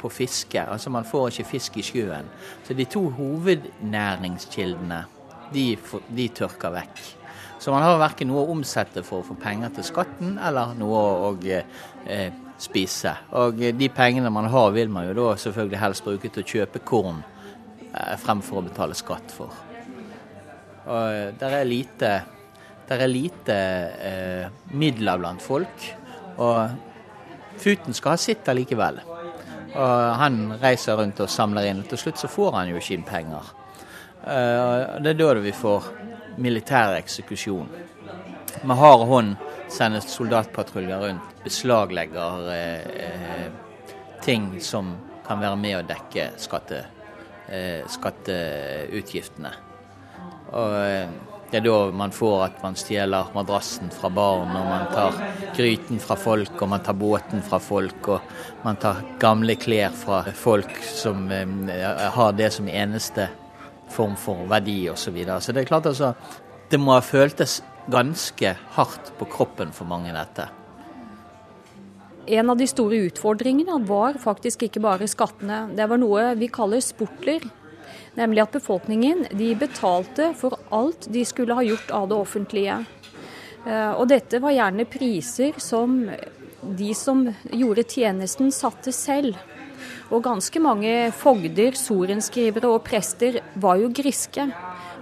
på 0.00 0.08
fiske. 0.08 0.62
Altså 0.62 0.90
man 0.90 1.04
får 1.04 1.28
ikke 1.28 1.50
fisk 1.50 1.76
i 1.76 1.84
sjøen. 1.84 2.32
Så 2.64 2.74
de 2.74 2.88
to 2.88 3.04
hovednæringskildene, 3.18 5.02
de, 5.52 5.66
de 6.16 6.28
tørker 6.40 6.72
vekk. 6.72 7.04
Så 7.60 7.70
man 7.70 7.84
har 7.84 8.00
verken 8.00 8.32
noe 8.32 8.46
å 8.46 8.56
omsette 8.56 9.04
for 9.04 9.20
å 9.20 9.28
få 9.28 9.36
penger 9.44 9.76
til 9.76 9.90
skatten, 9.92 10.38
eller 10.40 10.72
noe 10.80 11.04
å 11.28 11.30
eh, 11.44 12.32
spise. 12.56 13.12
Og 13.36 13.60
de 13.76 13.92
pengene 13.92 14.32
man 14.32 14.48
har, 14.48 14.72
vil 14.72 14.88
man 14.88 15.10
jo 15.10 15.16
da 15.20 15.30
selvfølgelig 15.36 15.84
helst 15.84 16.08
bruke 16.08 16.32
til 16.32 16.48
å 16.48 16.52
kjøpe 16.56 16.86
korn 16.88 17.24
fremfor 18.20 18.60
å 18.60 18.66
betale 18.66 18.96
skatt 18.98 19.34
for. 19.34 19.52
Og 20.86 21.04
eh, 21.10 21.30
der 21.38 21.58
er 21.60 21.68
lite, 21.68 22.10
der 22.88 23.04
er 23.04 23.10
lite 23.10 23.58
eh, 24.10 24.48
midler 24.76 25.20
blant 25.22 25.42
folk. 25.42 25.86
Og 26.36 26.82
Futen 27.56 27.96
skal 27.96 28.12
ha 28.12 28.20
sitt 28.20 28.48
allikevel. 28.52 28.98
Og 29.76 29.92
han 30.20 30.58
reiser 30.60 30.98
rundt 31.00 31.22
og 31.24 31.30
samler 31.32 31.70
inn. 31.70 31.80
og 31.80 31.88
Til 31.88 32.02
slutt 32.02 32.20
så 32.20 32.28
får 32.28 32.58
han 32.58 32.68
jo 32.68 32.80
ikke 32.80 32.98
inn 32.98 33.06
penger. 33.08 33.48
Og 34.26 35.00
det 35.04 35.12
er 35.12 35.18
da 35.20 35.30
vi 35.40 35.54
får 35.56 35.88
militær 36.36 36.96
eksekusjon. 36.98 37.68
Med 38.66 38.76
hard 38.76 39.04
hånd 39.08 39.34
sendes 39.72 40.08
soldatpatruljer 40.12 41.02
rundt, 41.02 41.32
beslaglegger 41.44 42.50
eh, 42.52 43.48
ting 44.24 44.48
som 44.60 44.94
kan 45.26 45.40
være 45.42 45.58
med 45.60 45.78
å 45.78 45.86
dekke 45.86 46.30
skatte, 46.40 46.82
eh, 46.82 46.95
skatteutgiftene. 47.92 49.52
Og 50.56 50.76
eh, 50.80 51.08
det 51.50 51.60
er 51.60 51.66
da 51.66 51.76
man 51.94 52.14
får 52.14 52.40
at 52.48 52.62
man 52.64 52.74
stjeler 52.78 53.30
madrassen 53.34 53.90
fra 53.94 54.10
barn, 54.10 54.50
og 54.50 54.66
man 54.66 54.88
tar 54.90 55.18
gryten 55.54 56.00
fra 56.02 56.16
folk, 56.18 56.56
og 56.58 56.72
man 56.72 56.82
tar 56.82 56.98
båten 56.98 57.44
fra 57.46 57.60
folk, 57.62 58.08
og 58.16 58.64
man 58.64 58.78
tar 58.82 59.04
gamle 59.22 59.54
klær 59.60 59.94
fra 59.94 60.24
folk 60.34 60.74
som 60.90 61.28
eh, 61.30 61.46
har 62.16 62.34
det 62.38 62.50
som 62.56 62.68
eneste 62.68 63.28
form 63.94 64.16
for 64.18 64.46
verdi 64.50 64.88
osv. 64.90 65.06
Så, 65.06 65.14
videre. 65.14 65.40
så 65.40 65.54
det 65.54 65.62
er 65.62 65.70
klart 65.70 65.86
altså 65.86 66.14
det 66.70 66.80
må 66.82 66.96
ha 66.96 67.02
føltes 67.04 67.60
ganske 67.86 68.56
hardt 68.74 69.12
på 69.18 69.28
kroppen 69.30 69.70
for 69.74 69.86
mange, 69.86 70.10
dette. 70.10 70.48
En 72.26 72.50
av 72.50 72.58
de 72.58 72.66
store 72.66 72.98
utfordringene 73.06 73.78
var 73.86 74.16
faktisk 74.18 74.64
ikke 74.66 74.82
bare 74.82 75.06
skattene. 75.06 75.68
Det 75.78 75.86
var 75.86 76.00
noe 76.02 76.32
vi 76.38 76.48
kaller 76.50 76.82
sportler. 76.82 77.44
Nemlig 78.16 78.42
at 78.42 78.56
befolkningen 78.56 79.26
de 79.36 79.52
betalte 79.58 80.32
for 80.34 80.56
alt 80.74 81.06
de 81.12 81.22
skulle 81.28 81.54
ha 81.54 81.62
gjort 81.62 81.92
av 81.94 82.08
det 82.10 82.16
offentlige. 82.18 82.80
Eh, 83.66 83.92
og 83.92 84.08
dette 84.10 84.40
var 84.42 84.56
gjerne 84.56 84.88
priser 84.90 85.58
som 85.62 86.00
de 86.66 86.94
som 86.98 87.22
gjorde 87.52 87.84
tjenesten, 87.86 88.50
satte 88.50 88.90
selv. 88.94 89.36
Og 90.10 90.24
ganske 90.24 90.62
mange 90.62 91.12
fogder, 91.14 91.76
sorenskrivere 91.78 92.72
og 92.72 92.82
prester 92.86 93.38
var 93.54 93.78
jo 93.78 93.92
griske. 93.94 94.48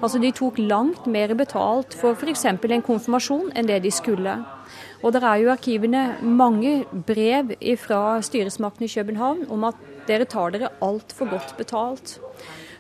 Altså 0.03 0.21
De 0.21 0.33
tok 0.35 0.59
langt 0.59 1.07
mer 1.07 1.33
betalt 1.39 1.95
for 1.97 2.19
f.eks. 2.19 2.45
en 2.45 2.85
konfirmasjon 2.85 3.53
enn 3.55 3.71
det 3.71 3.81
de 3.87 3.93
skulle. 3.95 4.37
Og 5.05 5.13
det 5.13 5.21
er 5.21 5.41
jo 5.43 5.51
i 5.51 5.53
arkivene 5.53 6.05
mange 6.25 6.79
brev 7.07 7.53
fra 7.81 8.21
styresmaktene 8.25 8.89
i 8.89 8.95
København 8.95 9.45
om 9.53 9.67
at 9.69 9.81
dere 10.09 10.25
tar 10.29 10.55
dere 10.55 10.73
altfor 10.85 11.29
godt 11.29 11.53
betalt. 11.59 12.17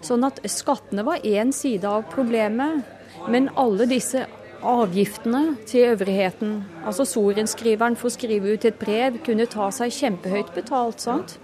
Sånn 0.04 0.24
at 0.24 0.40
skattene 0.48 1.04
var 1.04 1.24
én 1.24 1.52
side 1.52 1.88
av 1.88 2.08
problemet. 2.12 2.84
Men 3.28 3.50
alle 3.60 3.86
disse 3.88 4.24
avgiftene 4.64 5.56
til 5.68 5.92
øvrigheten, 5.92 6.56
altså 6.88 7.04
sorenskriveren 7.08 7.96
for 8.00 8.08
å 8.08 8.14
skrive 8.14 8.56
ut 8.56 8.64
et 8.64 8.80
brev, 8.80 9.20
kunne 9.24 9.46
ta 9.50 9.68
seg 9.72 9.92
kjempehøyt 9.92 10.54
betalt. 10.56 11.04
sant? 11.04 11.38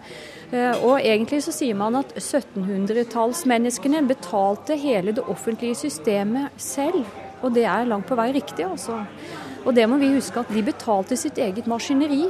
Eh, 0.51 0.73
og 0.83 0.99
egentlig 0.99 1.43
så 1.45 1.53
sier 1.55 1.77
man 1.79 2.01
at 2.01 2.15
1700-tallsmenneskene 2.17 4.03
betalte 4.09 4.77
hele 4.81 5.13
det 5.13 5.25
offentlige 5.29 5.79
systemet 5.85 6.57
selv. 6.57 7.05
Og 7.43 7.55
det 7.55 7.65
er 7.65 7.89
langt 7.89 8.09
på 8.09 8.19
vei 8.19 8.33
riktig, 8.37 8.67
altså. 8.67 9.05
Og 9.65 9.75
det 9.77 9.85
må 9.89 9.99
vi 10.01 10.15
huske 10.15 10.41
at 10.41 10.53
de 10.55 10.63
betalte 10.65 11.17
sitt 11.21 11.39
eget 11.39 11.67
maskineri. 11.69 12.25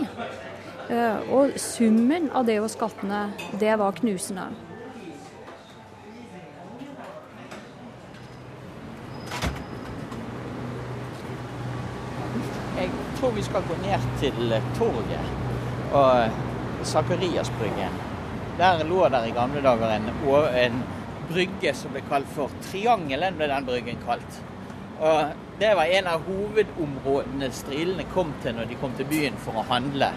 Eh, 0.90 1.30
og 1.30 1.54
summen 1.60 2.26
av 2.34 2.48
det 2.48 2.58
og 2.58 2.70
skattene, 2.72 3.28
det 3.60 3.76
var 3.78 3.94
knusende. 4.00 4.48
Jeg 12.80 12.90
tror 13.20 13.34
vi 13.36 13.44
skal 13.44 13.66
gå 13.68 13.76
ned 13.84 14.06
til 14.22 14.54
torget 14.78 15.92
og 15.92 16.86
Sakariasbryggen. 16.88 18.00
Der 18.58 18.82
lå 18.88 19.04
der 19.08 19.28
i 19.28 19.36
gamle 19.36 19.62
dager 19.62 19.92
en, 19.94 20.08
en 20.64 20.82
brygge 21.30 21.74
som 21.76 21.92
ble 21.94 22.02
kalt 22.08 22.28
for 22.34 22.50
Triangelen, 22.64 23.36
ble 23.38 23.48
den 23.52 23.68
bryggen 23.68 24.00
kalt. 24.06 24.40
Og 25.00 25.49
Det 25.60 25.74
var 25.74 25.84
en 25.84 26.06
av 26.06 26.22
hovedområdene 26.24 27.50
strilene 27.52 28.06
kom 28.14 28.30
til 28.40 28.54
når 28.56 28.70
de 28.70 28.78
kom 28.80 28.94
til 28.96 29.04
byen 29.10 29.34
for 29.44 29.60
å 29.60 29.64
handle. 29.68 30.08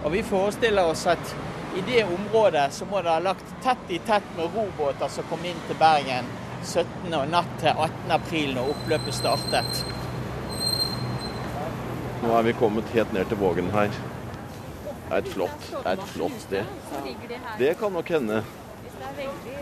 Og 0.00 0.14
Vi 0.14 0.22
forestiller 0.24 0.88
oss 0.88 1.02
at 1.12 1.34
i 1.76 1.82
det 1.84 2.06
området 2.06 2.64
så 2.72 2.88
må 2.88 3.02
det 3.04 3.12
ha 3.12 3.18
lagt 3.20 3.50
tett 3.60 3.92
i 3.92 3.98
tett 4.08 4.30
med 4.38 4.56
robåter 4.56 5.12
som 5.12 5.28
kom 5.28 5.44
inn 5.44 5.60
til 5.68 5.76
Bergen 5.76 6.32
17. 6.62 7.12
og 7.12 7.28
natt 7.28 7.52
til 7.60 7.68
18. 7.74 8.16
april 8.16 8.56
når 8.56 8.72
oppløpet 8.72 9.20
startet. 9.20 9.84
Nå 12.24 12.32
er 12.40 12.48
vi 12.48 12.56
kommet 12.64 12.96
helt 12.96 13.12
ned 13.12 13.28
til 13.28 13.44
Vågen 13.44 13.68
her 13.76 13.92
er 15.10 15.18
et 15.18 15.28
flott, 15.28 15.70
er 15.84 15.92
et 15.92 16.10
flott 16.16 16.40
sted. 16.40 16.64
Det 17.58 17.74
kan 17.78 17.92
nok 17.92 18.08
hende. 18.16 18.42
Hvis 18.82 18.96
det 18.96 19.08
er 19.10 19.16
veldig, 19.20 19.58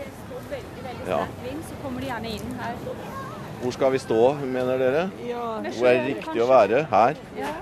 veldig, 0.51 0.83
veldig 0.83 1.05
sterk 1.05 1.39
vind, 1.43 1.65
så 1.69 1.83
kommer 1.83 1.99
de 1.99 2.13
gjerne 2.13 2.37
inn 2.39 2.61
her. 2.61 3.26
Hvor 3.61 3.73
skal 3.73 3.91
vi 3.95 3.99
stå, 3.99 4.21
mener 4.45 4.81
dere? 4.81 5.05
Hvor 5.17 5.87
er 5.89 6.01
det 6.01 6.09
riktig 6.11 6.41
å 6.43 6.49
være? 6.49 6.83
Her? 6.91 7.21
Ja. 7.37 7.53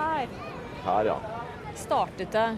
Her. 0.00 0.34
Her, 0.84 1.08
ja. 1.10 1.16
Startet 1.76 2.30
det 2.32 2.48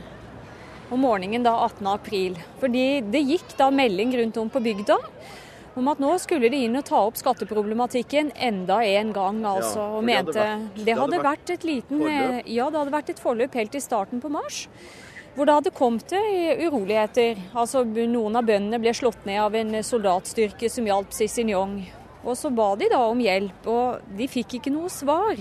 om 0.93 1.01
morgenen 1.01 1.45
da 1.45 1.55
18. 1.65 1.87
april. 1.89 2.37
Fordi 2.61 2.87
det 3.13 3.23
gikk 3.25 3.57
da 3.59 3.71
melding 3.73 4.13
rundt 4.19 4.37
om 4.43 4.51
på 4.53 4.61
bygda 4.63 4.99
om 5.75 5.89
at 5.89 6.01
nå 6.03 6.11
skulle 6.21 6.51
de 6.53 6.59
inn 6.67 6.77
og 6.77 6.85
ta 6.85 6.99
opp 7.07 7.17
skatteproblematikken 7.17 8.35
enda 8.37 8.83
en 8.85 9.13
gang. 9.17 9.39
altså, 9.47 9.81
ja, 9.81 9.87
og 9.97 10.05
mente 10.05 10.35
det 10.35 10.43
hadde, 10.45 10.59
vært, 10.59 10.85
det 10.85 10.99
hadde 10.99 11.23
vært, 11.25 11.55
et 11.55 11.65
liten, 11.65 12.03
forløp. 12.03 12.51
Ja, 12.53 12.67
det 12.69 12.83
hadde 12.83 12.95
vært 12.99 13.15
et 13.15 13.23
forløp 13.23 13.57
helt 13.57 13.79
i 13.79 13.81
starten 13.81 14.21
på 14.21 14.33
mars. 14.33 14.67
Hvor 15.33 15.49
det 15.49 15.55
hadde 15.57 15.73
kommet 15.73 16.05
til 16.13 16.67
uroligheter. 16.67 17.41
Altså, 17.57 17.87
Noen 17.89 18.37
av 18.37 18.45
bøndene 18.45 18.83
ble 18.83 18.93
slått 18.93 19.25
ned 19.25 19.41
av 19.41 19.57
en 19.57 19.79
soldatstyrke 19.81 20.69
som 20.69 20.85
hjalp 20.93 21.17
Cicignon. 21.17 21.79
Og 22.23 22.37
så 22.39 22.53
ba 22.55 22.73
de 22.79 22.89
da 22.93 23.01
om 23.11 23.19
hjelp, 23.21 23.67
og 23.67 24.15
de 24.19 24.29
fikk 24.31 24.59
ikke 24.59 24.73
noe 24.75 24.91
svar. 24.93 25.41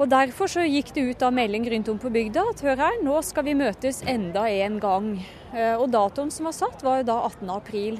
Og 0.00 0.08
Derfor 0.08 0.48
så 0.48 0.64
gikk 0.64 0.94
det 0.96 1.02
ut 1.10 1.22
av 1.26 1.34
melding 1.36 1.66
rundt 1.68 1.90
om 1.92 1.98
på 2.00 2.12
bygda 2.12 2.46
at 2.52 2.62
hør 2.64 2.78
her, 2.80 3.02
nå 3.04 3.18
skal 3.24 3.44
vi 3.44 3.56
møtes 3.58 4.00
enda 4.08 4.46
en 4.48 4.78
gang. 4.80 5.10
Eh, 5.52 5.74
og 5.76 5.90
datoen 5.92 6.32
som 6.32 6.48
var 6.48 6.56
satt, 6.56 6.80
var 6.84 7.02
jo 7.02 7.10
da 7.10 7.18
18. 7.26 7.50
april. 7.52 7.98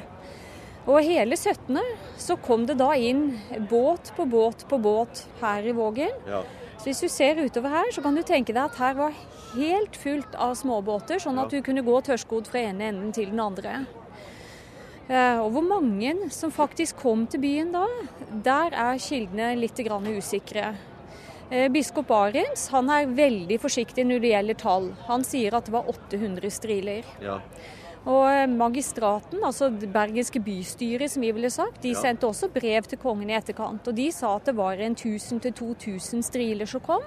Og 0.88 1.04
hele 1.04 1.36
17. 1.36 1.76
så 2.16 2.38
kom 2.40 2.64
det 2.66 2.78
da 2.80 2.94
inn 2.96 3.34
båt 3.68 4.14
på 4.16 4.24
båt 4.24 4.64
på 4.70 4.80
båt 4.80 5.26
her 5.42 5.68
i 5.68 5.76
Vågen. 5.76 6.16
Ja. 6.24 6.40
Så 6.80 6.88
hvis 6.88 7.04
du 7.04 7.08
ser 7.12 7.36
utover 7.36 7.68
her, 7.68 7.92
så 7.92 8.00
kan 8.00 8.16
du 8.16 8.24
tenke 8.24 8.54
deg 8.56 8.64
at 8.64 8.80
her 8.80 8.96
var 8.96 9.16
helt 9.52 9.96
fullt 10.00 10.36
av 10.40 10.54
småbåter, 10.56 11.20
sånn 11.20 11.38
at 11.42 11.52
du 11.52 11.60
kunne 11.60 11.84
gå 11.84 12.00
tørrskodd 12.06 12.48
fra 12.48 12.62
ene 12.70 12.88
enden 12.88 13.12
til 13.12 13.28
den 13.28 13.42
andre. 13.44 13.82
Eh, 15.10 15.40
og 15.42 15.50
hvor 15.56 15.64
mange 15.66 16.12
som 16.30 16.52
faktisk 16.54 17.00
kom 17.02 17.24
til 17.30 17.42
byen 17.42 17.72
da, 17.74 17.82
der 18.30 18.76
er 18.78 19.02
kildene 19.02 19.56
litt 19.58 19.80
usikre. 19.80 20.74
Eh, 21.50 21.66
biskop 21.68 22.10
Arins 22.14 22.68
han 22.70 22.88
er 22.88 23.10
veldig 23.10 23.58
forsiktig 23.58 24.06
når 24.06 24.22
det 24.22 24.30
gjelder 24.30 24.54
tall. 24.54 24.92
Han 25.08 25.24
sier 25.26 25.56
at 25.56 25.66
det 25.66 25.74
var 25.74 25.88
800 25.90 26.50
striler. 26.50 27.04
Ja. 27.20 27.40
Og 28.06 28.30
eh, 28.30 28.46
magistraten, 28.46 29.42
altså 29.42 29.68
det 29.68 29.90
bergenske 29.90 30.38
bystyret 30.38 31.10
som 31.10 31.26
vi 31.26 31.32
ville 31.34 31.50
sagt, 31.50 31.82
de 31.82 31.90
ja. 31.90 31.98
sendte 31.98 32.30
også 32.30 32.52
brev 32.54 32.86
til 32.86 33.02
kongen 33.02 33.30
i 33.30 33.34
etterkant. 33.34 33.90
Og 33.90 33.98
de 33.98 34.12
sa 34.14 34.36
at 34.36 34.46
det 34.46 34.54
var 34.54 34.78
en 34.78 34.94
1000-2000 34.94 36.22
striler 36.22 36.70
som 36.70 36.86
kom. 36.86 37.02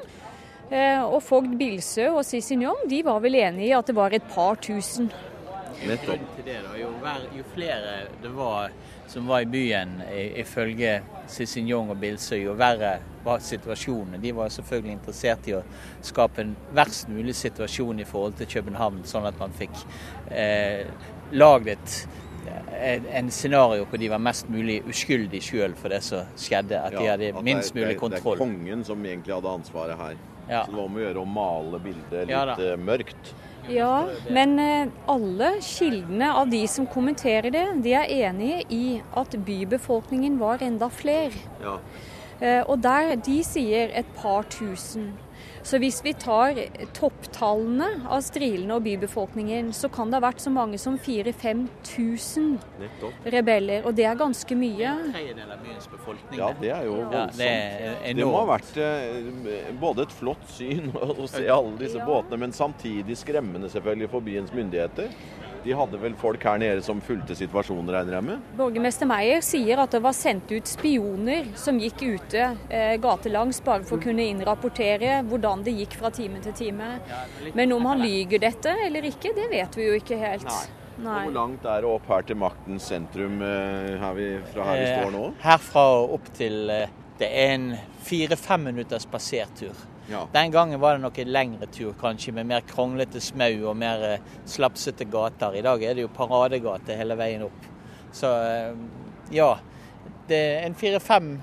Og 0.74 1.20
fogd 1.22 1.52
Bilsø 1.60 2.08
og 2.16 2.24
Cicignon 2.26 2.88
de 2.90 3.04
var 3.06 3.20
vel 3.22 3.36
enige 3.38 3.68
i 3.68 3.76
at 3.78 3.86
det 3.86 3.94
var 3.94 4.16
et 4.16 4.26
par 4.32 4.56
tusen. 4.58 5.12
Nettopp. 5.88 6.28
Til 6.38 6.46
det, 6.48 6.58
da. 6.66 6.74
Jo, 6.80 6.90
hver, 7.02 7.28
jo, 7.38 7.46
flere 7.54 7.96
det 8.24 8.32
var 8.36 8.72
som 9.12 9.28
var 9.28 9.44
i 9.44 9.46
byen 9.46 10.00
ifølge 10.42 10.96
Cicignon 11.30 11.92
og 11.94 12.00
Bilsøy, 12.02 12.40
jo 12.46 12.56
verre 12.58 12.96
var 13.24 13.44
situasjonen. 13.44 14.22
De 14.22 14.32
var 14.36 14.50
selvfølgelig 14.54 14.96
interessert 14.98 15.48
i 15.52 15.56
å 15.58 15.62
skape 16.04 16.44
en 16.44 16.56
verst 16.76 17.12
mulig 17.12 17.36
situasjon 17.38 18.02
i 18.02 18.08
forhold 18.10 18.40
til 18.40 18.50
København, 18.56 19.04
sånn 19.08 19.28
at 19.30 19.40
man 19.40 19.54
fikk 19.60 19.76
eh, 20.32 20.88
laget 21.32 22.04
en 22.84 23.32
scenario 23.32 23.86
hvor 23.86 23.98
de 23.98 24.10
var 24.12 24.20
mest 24.20 24.50
mulig 24.52 24.82
uskyldige 24.90 25.46
sjøl 25.46 25.76
for 25.80 25.94
det 25.94 26.02
som 26.04 26.28
skjedde. 26.40 26.80
At 26.80 26.96
de 26.98 27.08
hadde 27.08 27.32
minst 27.46 27.76
mulig 27.76 27.96
kontroll. 28.00 28.38
Det 28.38 28.42
er 28.42 28.46
kongen 28.46 28.86
som 28.88 29.06
egentlig 29.06 29.36
hadde 29.36 29.58
ansvaret 29.62 30.00
her. 30.00 30.22
Ja. 30.50 30.66
Så 30.66 30.72
det 30.72 30.78
var 30.78 30.86
om 30.90 30.98
å 30.98 31.04
gjøre 31.04 31.24
å 31.24 31.30
male 31.30 31.80
bildet 31.84 32.28
litt 32.28 32.34
ja, 32.34 32.44
eh, 32.58 32.76
mørkt. 32.80 33.34
Ja, 33.72 34.08
men 34.30 34.58
eh, 34.60 34.90
alle 35.08 35.54
kildene 35.64 36.32
av 36.36 36.50
de 36.52 36.64
som 36.68 36.88
kommenterer 36.90 37.52
det, 37.54 37.66
de 37.86 37.94
er 37.96 38.12
enige 38.28 38.64
i 38.74 38.86
at 39.20 39.38
bybefolkningen 39.46 40.40
var 40.42 40.64
enda 40.66 40.90
flere. 40.92 41.40
Ja. 41.64 41.78
Eh, 42.42 42.62
og 42.68 42.82
der, 42.84 43.16
de 43.16 43.38
sier 43.48 43.94
et 43.96 44.10
par 44.20 44.44
tusen. 44.52 45.14
Så 45.64 45.80
hvis 45.80 46.02
vi 46.04 46.12
tar 46.20 46.58
topptallene 46.96 47.88
av 48.12 48.22
strilene 48.26 48.76
og 48.76 48.84
bybefolkningen, 48.84 49.72
så 49.76 49.88
kan 49.92 50.12
det 50.12 50.20
ha 50.20 50.26
vært 50.26 50.44
så 50.44 50.52
mange 50.54 50.78
som 50.82 50.98
4000-5000 51.00 52.58
rebeller. 53.32 53.86
Og 53.88 53.96
det 53.96 54.06
er 54.10 54.20
ganske 54.20 54.58
mye. 54.60 54.90
En 54.92 55.14
tredjedel 55.16 55.54
av 55.56 55.64
byens 55.64 55.88
befolkning. 55.92 56.40
Ja, 56.40 56.50
det 56.60 56.74
er 56.76 56.84
jo 56.90 56.98
voldsomt. 57.00 57.40
Ja, 57.40 57.94
det, 58.04 58.16
det, 58.20 58.28
må 58.28 58.36
ha 58.42 58.46
vært 58.52 58.76
eh, 58.84 59.72
både 59.80 60.08
et 60.08 60.18
flott 60.18 60.44
syn 60.52 60.92
å 61.24 61.28
se 61.32 61.48
alle 61.48 61.78
disse 61.80 62.02
ja. 62.02 62.08
båtene, 62.08 62.38
men 62.44 62.56
samtidig 62.56 63.16
skremmende 63.24 63.72
selvfølgelig 63.72 64.12
for 64.12 64.28
byens 64.28 64.52
myndigheter. 64.56 65.16
De 65.64 65.72
hadde 65.72 65.96
vel 65.96 66.16
folk 66.20 66.44
her 66.44 66.58
nede 66.60 66.82
som 66.84 67.00
fulgte 67.04 67.36
situasjonen, 67.40 67.88
regner 67.96 68.18
jeg 68.18 68.26
med? 68.28 68.48
Borgermester 68.60 69.08
Meyer 69.08 69.40
sier 69.46 69.80
at 69.80 69.94
det 69.96 70.02
var 70.04 70.16
sendt 70.18 70.52
ut 70.52 70.68
spioner 70.68 71.48
som 71.60 71.80
gikk 71.80 72.04
ute 72.04 72.50
eh, 72.68 72.96
gatelangs 73.02 73.62
bare 73.64 73.88
for 73.88 73.96
å 73.96 74.04
kunne 74.04 74.26
innrapportere 74.28 75.22
hvordan 75.34 75.66
det 75.66 75.74
gikk 75.82 75.98
fra 76.00 76.14
time 76.14 76.42
til 76.44 76.56
time. 76.58 76.94
Men 77.58 77.74
om 77.76 77.92
han 77.92 78.02
lyger 78.06 78.42
dette 78.44 78.78
eller 78.86 79.10
ikke, 79.10 79.34
det 79.36 79.50
vet 79.52 79.78
vi 79.78 79.90
jo 79.90 80.00
ikke 80.00 80.20
helt. 80.22 80.50
Nei. 80.50 80.80
Nei. 81.04 81.24
Hvor 81.26 81.34
langt 81.34 81.64
er 81.66 81.82
det 81.82 81.90
opp 81.90 82.10
her 82.12 82.26
til 82.28 82.38
maktens 82.38 82.86
sentrum 82.92 83.40
eh, 83.42 83.96
her 83.98 84.14
vi, 84.14 84.28
fra 84.52 84.68
her 84.68 84.78
vi 84.78 84.84
eh, 84.86 85.00
står 85.00 85.16
nå? 85.16 85.24
Herfra 85.42 85.86
og 85.96 86.14
opp 86.20 86.28
til 86.38 86.70
eh, 86.70 86.92
Det 87.18 87.30
er 87.34 87.56
en 87.56 87.66
fire-fem 88.06 88.70
minutters 88.70 89.08
spasertur. 89.08 89.74
Ja. 90.12 90.28
Den 90.34 90.52
gangen 90.52 90.80
var 90.80 90.94
det 90.94 91.02
nok 91.02 91.18
en 91.18 91.32
lengre 91.32 91.68
tur, 91.72 91.94
kanskje, 92.00 92.34
med 92.36 92.46
mer 92.46 92.62
kronglete 92.68 93.22
smau 93.24 93.70
og 93.72 93.78
mer 93.80 94.06
eh, 94.06 94.32
slapsete 94.46 95.08
gater. 95.10 95.56
I 95.58 95.64
dag 95.66 95.84
er 95.84 95.98
det 95.98 96.06
jo 96.06 96.12
paradegate 96.14 96.98
hele 97.00 97.18
veien 97.18 97.48
opp. 97.48 97.70
Så 98.14 98.30
eh, 98.46 98.76
ja. 99.34 99.56
Det 100.28 100.38
er 100.38 100.68
en 100.68 100.76
fire-fem 100.80 101.34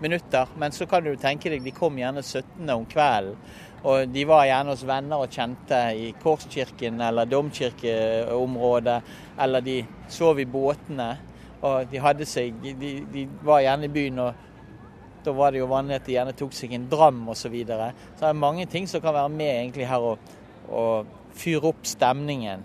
minutter, 0.00 0.50
men 0.58 0.72
så 0.72 0.86
kan 0.86 1.04
du 1.04 1.14
tenke 1.20 1.50
deg 1.52 1.64
de 1.64 1.72
kom 1.74 1.98
gjerne 1.98 2.22
17. 2.22 2.70
om 2.74 2.86
kvelden. 2.88 3.36
Og 3.80 4.10
de 4.12 4.26
var 4.28 4.44
gjerne 4.44 4.74
hos 4.74 4.84
venner 4.84 5.22
og 5.22 5.32
kjente 5.32 5.78
i 5.96 6.10
Korskirken 6.20 7.00
eller 7.00 7.28
domkirkeområdet. 7.28 8.98
Eller 9.40 9.64
de 9.64 9.78
sov 10.12 10.40
i 10.40 10.44
båtene. 10.44 11.08
Og 11.64 11.88
de 11.88 12.00
hadde 12.00 12.28
seg 12.28 12.60
De, 12.60 12.74
de 13.12 13.24
var 13.44 13.62
gjerne 13.64 13.88
i 13.88 13.92
byen 13.92 14.20
og 14.24 14.46
da 15.24 15.32
var 15.36 15.52
det 15.52 15.60
jo 15.60 15.68
vanlig 15.68 15.98
at 15.98 16.06
de 16.06 16.14
gjerne 16.14 16.36
tok 16.36 16.54
seg 16.56 16.72
en 16.72 16.86
dram 16.88 17.18
osv. 17.28 17.42
Så, 17.42 17.52
videre. 17.52 17.90
så 18.16 18.24
det 18.24 18.28
er 18.30 18.44
mange 18.44 18.66
ting 18.66 18.86
som 18.88 19.02
kan 19.04 19.16
være 19.16 19.32
med 19.32 19.50
egentlig 19.50 19.88
her 19.88 20.04
og, 20.12 20.30
og 20.68 21.10
fyre 21.36 21.72
opp 21.72 21.84
stemningen. 21.84 22.64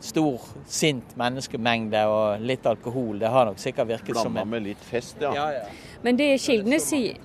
Stor, 0.00 0.40
sint 0.70 1.16
menneskemengde 1.18 2.04
og 2.06 2.44
litt 2.46 2.66
alkohol. 2.70 3.18
Det 3.18 3.30
har 3.34 3.48
nok 3.48 3.58
sikkert 3.58 3.88
virket 3.88 4.12
Blanda 4.12 4.22
som 4.28 4.36
Blanda 4.36 4.50
med 4.54 4.66
litt 4.70 4.84
fest, 4.86 5.18
ja. 5.20 5.34
ja, 5.34 5.50
ja. 5.58 5.86
Men 6.04 6.18
det 6.18 6.36
kildene 6.38 6.78
sier 6.78 7.16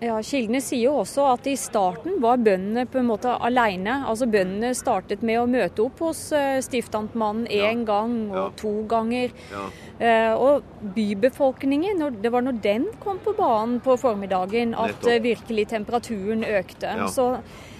ja, 0.00 0.16
Kildene 0.24 0.60
sier 0.64 0.86
jo 0.88 0.94
også 1.02 1.26
at 1.30 1.46
i 1.48 1.54
starten 1.60 2.16
var 2.20 2.40
bøndene 2.42 2.86
på 2.88 2.98
en 3.00 3.08
måte 3.08 3.32
alene. 3.44 3.98
Altså 4.08 4.26
Bøndene 4.28 4.72
startet 4.76 5.22
med 5.24 5.40
å 5.40 5.46
møte 5.48 5.84
opp 5.84 6.00
hos 6.04 6.22
stiftamtmannen 6.26 6.64
stiftantmannen 6.66 7.46
én 7.46 7.82
ja. 7.82 7.86
gang 7.88 8.16
og 8.30 8.38
ja. 8.40 8.46
to 8.60 8.72
ganger. 8.90 9.36
Ja. 9.52 9.66
Uh, 9.96 10.34
og 10.36 10.90
bybefolkningen, 10.96 12.02
det 12.22 12.32
var 12.32 12.44
når 12.44 12.58
den 12.64 12.88
kom 13.00 13.20
på 13.24 13.32
banen 13.36 13.78
på 13.84 13.96
formiddagen 14.00 14.74
at 14.76 15.00
uh, 15.06 15.16
virkelig 15.24 15.68
temperaturen 15.72 16.44
økte. 16.44 16.92
Så 17.12 17.30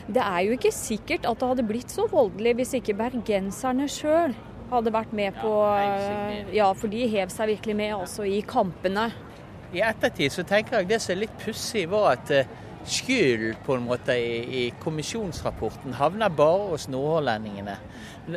det 0.06 0.22
er 0.22 0.42
jo 0.46 0.54
ikke 0.54 0.74
sikkert 0.74 1.26
at 1.26 1.40
det 1.40 1.48
hadde 1.50 1.66
blitt 1.66 1.92
så 1.92 2.06
voldelig 2.10 2.54
hvis 2.60 2.76
ikke 2.78 2.94
bergenserne 2.98 3.88
sjøl 3.90 4.36
hadde 4.70 4.92
vært 4.94 5.14
med 5.14 5.34
på 5.38 5.52
Ja, 6.54 6.70
for 6.78 6.90
de 6.90 7.06
hev 7.10 7.30
seg 7.34 7.54
virkelig 7.54 7.76
med 7.78 7.94
også 7.96 8.26
i 8.26 8.40
kampene. 8.46 9.10
I 9.74 9.82
ettertid 9.86 10.34
så 10.34 10.46
tenker 10.46 10.80
jeg 10.80 10.90
det 10.90 11.00
som 11.02 11.14
er 11.16 11.24
litt 11.24 11.36
pussig, 11.42 11.84
var 11.90 12.12
at 12.14 12.30
eh, 12.34 12.50
skylden 12.86 13.58
på 13.66 13.74
en 13.74 13.86
måte 13.86 14.14
i, 14.14 14.36
i 14.46 14.64
kommisjonsrapporten 14.82 15.96
havner 15.98 16.30
bare 16.30 16.70
hos 16.70 16.86
nordhordlendingene. 16.90 17.76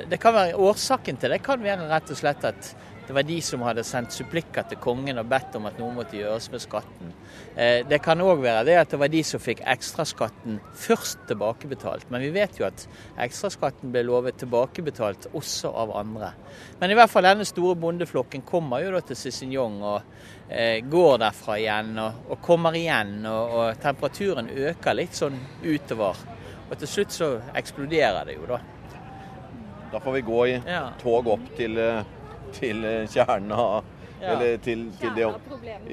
Det 0.10 0.20
kan 0.22 0.36
være 0.36 0.58
Årsaken 0.58 1.22
til 1.22 1.34
det 1.34 1.42
kan 1.46 1.62
være 1.62 1.90
rett 1.90 2.10
og 2.14 2.18
slett 2.18 2.46
at 2.50 2.74
det 3.10 3.14
var 3.14 3.24
de 3.26 3.40
som 3.42 3.64
hadde 3.66 3.82
sendt 3.82 4.14
supplikker 4.14 4.68
til 4.70 4.78
kongen 4.78 5.18
og 5.18 5.30
bedt 5.32 5.56
om 5.58 5.64
at 5.66 5.80
noe 5.82 5.90
måtte 5.96 6.14
gjøres 6.14 6.46
med 6.54 6.62
skatten. 6.62 7.14
Eh, 7.58 7.80
det 7.90 7.98
kan 8.06 8.22
òg 8.22 8.44
være 8.44 8.68
det 8.68 8.76
at 8.78 8.92
det 8.92 9.00
var 9.02 9.10
de 9.10 9.24
som 9.26 9.42
fikk 9.42 9.64
ekstraskatten 9.66 10.60
først 10.78 11.24
tilbakebetalt. 11.32 12.06
Men 12.14 12.22
vi 12.22 12.30
vet 12.36 12.60
jo 12.60 12.68
at 12.68 12.84
ekstraskatten 13.26 13.90
ble 13.96 14.04
lovet 14.06 14.38
tilbakebetalt 14.38 15.26
også 15.34 15.72
av 15.74 15.96
andre. 15.98 16.30
Men 16.78 16.94
i 16.94 17.00
hvert 17.00 17.10
fall 17.10 17.26
denne 17.26 17.48
store 17.50 17.80
bondeflokken 17.82 18.46
kommer 18.46 18.86
jo 18.86 18.94
da 18.94 19.02
til 19.10 19.18
Cicignon 19.18 19.82
og 19.82 19.98
eh, 20.46 20.86
går 20.86 21.18
derfra 21.26 21.58
igjen 21.58 21.92
og, 22.06 22.38
kommer 22.46 22.78
igjen. 22.78 23.24
Og, 23.26 23.58
og, 23.58 23.82
temperaturen 23.82 24.54
øker 24.54 25.00
litt 25.02 25.18
sånn 25.18 25.42
utover. 25.66 26.22
Og 26.70 26.78
til 26.78 26.94
slutt 26.94 27.18
så 27.18 27.34
eksploderer 27.58 28.30
det 28.30 28.38
jo, 28.38 28.46
da. 28.54 28.62
Da 29.90 29.98
får 29.98 30.20
vi 30.20 30.26
gå 30.30 30.48
i 30.54 30.58
tog 31.02 31.34
opp 31.34 31.52
til 31.58 31.82
eh, 31.82 32.16
til 32.56 32.84
eh, 32.88 33.06
kjernen 33.10 33.56
av 33.56 33.96
ja. 34.20 34.34
Eller 34.34 34.58
til, 34.60 34.82
til 35.00 35.14
det 35.16 35.28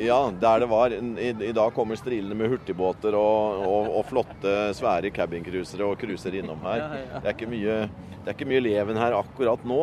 Ja, 0.02 0.18
der 0.40 0.64
det 0.64 0.66
var. 0.70 0.90
I, 0.90 1.28
I, 1.30 1.52
dag 1.54 1.74
kommer 1.76 1.98
strilene 1.98 2.34
med 2.34 2.50
hurtigbåter 2.50 3.14
og, 3.14 3.62
og, 3.66 3.90
og 4.00 4.08
flotte, 4.08 4.54
svære 4.74 5.12
cabincruisere 5.14 5.86
og 5.86 6.00
cruiser 6.00 6.34
innom 6.40 6.64
her. 6.66 6.82
Det, 7.22 7.30
er 7.30 7.50
mye, 7.52 7.76
det 7.86 8.26
er 8.26 8.34
ikke 8.34 8.48
mye 8.50 8.64
leven 8.64 8.98
her 8.98 9.14
akkurat 9.20 9.62
nå. 9.66 9.80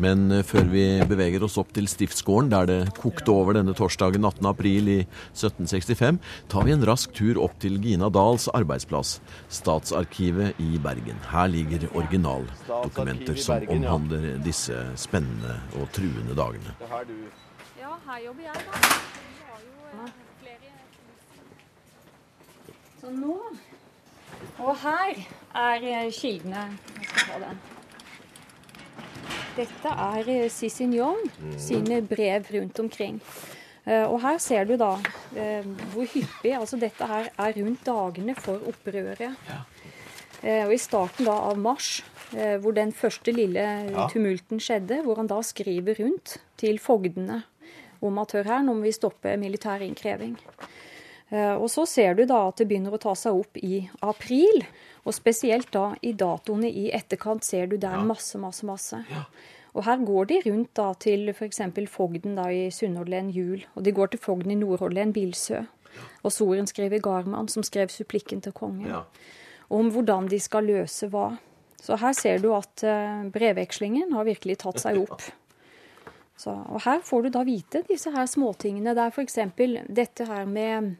Men 0.00 0.26
eh, 0.32 0.42
før 0.46 0.66
vi 0.72 0.84
beveger 1.06 1.44
oss 1.46 1.56
opp 1.60 1.70
til 1.74 1.86
stiftsgården, 1.90 2.50
der 2.50 2.66
det 2.70 2.94
kokte 2.98 3.30
over 3.34 3.54
denne 3.58 3.74
torsdagen 3.76 4.26
18. 4.26 4.48
april 4.50 4.90
i 4.90 4.98
1765, 5.04 6.18
tar 6.50 6.66
vi 6.66 6.74
en 6.74 6.86
rask 6.88 7.14
tur 7.14 7.38
opp 7.44 7.54
til 7.62 7.78
Gina 7.82 8.10
Dahls 8.12 8.48
arbeidsplass, 8.54 9.20
Statsarkivet 9.52 10.58
i 10.62 10.80
Bergen. 10.82 11.20
Her 11.30 11.50
ligger 11.52 11.86
originaldokumenter 11.94 13.38
som 13.38 13.68
omhandler 13.70 14.34
disse 14.44 14.80
spennende 14.98 15.60
og 15.78 15.86
truende 15.94 16.34
dagene. 16.38 16.74
Ja, 17.78 17.94
her 18.08 18.24
jobber 18.26 18.50
jeg, 18.50 18.66
da. 18.66 19.02
Så 23.04 23.10
nå 23.12 23.36
Og 24.64 24.76
her 24.80 25.18
er 25.54 26.10
kildene. 26.14 26.66
Jeg 26.96 27.08
skal 27.10 27.26
ta 27.28 27.38
den. 27.42 27.73
Dette 29.54 29.90
er 29.90 30.26
Sissin 30.50 30.90
Cicignon 30.94 31.20
sine 31.60 32.00
brev 32.02 32.48
rundt 32.56 32.80
omkring. 32.82 33.20
Eh, 33.84 34.04
og 34.04 34.18
her 34.24 34.38
ser 34.42 34.66
du 34.66 34.74
da 34.80 34.96
eh, 35.36 35.66
hvor 35.92 36.08
hyppig 36.10 36.54
altså 36.56 36.78
Dette 36.80 37.06
her 37.06 37.30
er 37.30 37.56
rundt 37.60 37.84
dagene 37.86 38.34
for 38.34 38.62
opprøret. 38.72 39.22
Ja. 39.48 39.62
Og 40.44 40.74
i 40.74 40.76
starten 40.76 41.24
da 41.24 41.38
av 41.40 41.56
mars, 41.56 42.02
hvor 42.60 42.74
den 42.76 42.90
første 42.92 43.32
lille 43.32 43.62
tumulten 44.12 44.58
skjedde, 44.60 44.98
hvor 45.06 45.16
han 45.16 45.30
da 45.30 45.38
skriver 45.40 45.96
rundt 46.02 46.34
til 46.60 46.76
fogdene 46.82 47.38
om 48.04 48.18
at 48.20 48.34
hør 48.36 48.50
her, 48.50 48.64
nå 48.66 48.74
må 48.76 48.84
vi 48.84 48.92
stoppe 48.92 49.32
militær 49.40 49.80
innkreving. 49.86 50.34
Og 51.34 51.66
så 51.72 51.82
ser 51.88 52.14
du 52.14 52.20
da 52.30 52.44
at 52.46 52.60
det 52.60 52.68
begynner 52.70 52.94
å 52.94 53.00
ta 53.02 53.14
seg 53.18 53.34
opp 53.34 53.58
i 53.58 53.80
april. 54.06 54.62
Og 55.04 55.16
spesielt 55.16 55.72
da 55.74 55.88
i 56.04 56.12
datoene 56.14 56.70
i 56.70 56.84
etterkant 56.94 57.44
ser 57.44 57.66
du 57.72 57.74
der 57.80 58.04
masse, 58.06 58.38
masse, 58.38 58.64
masse. 58.68 59.00
Ja. 59.10 59.24
Og 59.74 59.82
her 59.88 60.02
går 60.06 60.28
de 60.30 60.40
rundt 60.46 60.70
da 60.78 60.92
til 61.02 61.28
f.eks. 61.32 61.60
fogden 61.90 62.36
da 62.38 62.46
i 62.54 62.68
Sunnhordlen 62.70 63.32
Jul, 63.34 63.64
og 63.74 63.82
de 63.84 63.94
går 63.94 64.12
til 64.12 64.22
fogden 64.22 64.54
i 64.54 64.58
Nordhordlen 64.58 65.12
Bilsø. 65.12 65.64
Og 66.22 66.32
soren 66.34 66.66
skriver 66.70 67.02
Garman, 67.02 67.50
som 67.50 67.66
skrev 67.66 67.90
supplikken 67.90 68.42
til 68.42 68.54
kongen, 68.54 68.86
ja. 68.90 69.02
om 69.70 69.90
hvordan 69.94 70.30
de 70.30 70.38
skal 70.42 70.66
løse 70.70 71.10
hva. 71.10 71.32
Så 71.82 71.98
her 72.00 72.14
ser 72.16 72.40
du 72.42 72.52
at 72.56 72.86
uh, 72.86 73.26
brevvekslingen 73.34 74.14
har 74.14 74.26
virkelig 74.30 74.60
tatt 74.62 74.80
seg 74.82 75.00
opp. 75.04 75.26
Så, 76.38 76.50
og 76.50 76.82
her 76.86 77.02
får 77.06 77.26
du 77.26 77.34
da 77.34 77.44
vite 77.46 77.84
disse 77.86 78.10
her 78.14 78.26
småtingene. 78.30 78.94
Det 78.94 79.04
er 79.04 79.12
f.eks. 79.14 79.38
dette 79.94 80.26
her 80.30 80.48
med 80.50 80.94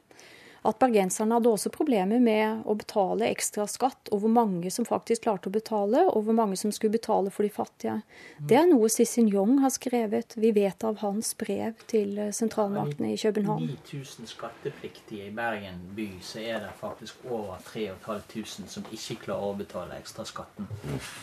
at 0.64 0.78
bergenserne 0.80 1.36
hadde 1.36 1.50
også 1.52 1.70
problemer 1.72 2.20
med 2.22 2.62
å 2.64 2.74
betale 2.78 3.28
ekstra 3.28 3.66
skatt, 3.68 4.08
og 4.14 4.22
hvor 4.22 4.32
mange 4.32 4.70
som 4.72 4.86
faktisk 4.88 5.26
klarte 5.26 5.50
å 5.50 5.54
betale, 5.54 6.06
og 6.08 6.24
hvor 6.24 6.36
mange 6.36 6.56
som 6.56 6.72
skulle 6.72 6.94
betale 6.96 7.32
for 7.34 7.44
de 7.44 7.52
fattige. 7.52 7.98
Det 8.40 8.56
er 8.56 8.68
noe 8.70 8.88
Sissin 8.92 9.28
Jong 9.28 9.58
har 9.64 9.74
skrevet. 9.74 10.38
Vi 10.40 10.54
vet 10.56 10.86
av 10.88 11.02
hans 11.04 11.34
brev 11.40 11.84
til 11.90 12.16
sentralmaktene 12.32 13.12
i 13.12 13.20
København. 13.20 13.68
9000 13.74 14.32
skattepliktige 14.32 15.28
i 15.28 15.34
Bergen 15.36 15.84
by, 15.96 16.08
så 16.24 16.40
er 16.40 16.64
det 16.64 16.72
faktisk 16.80 17.28
over 17.28 17.60
3500 17.68 18.72
som 18.72 18.88
ikke 18.88 19.20
klarer 19.28 19.52
å 19.52 19.54
betale 19.60 20.00
ekstraskatten. 20.00 20.68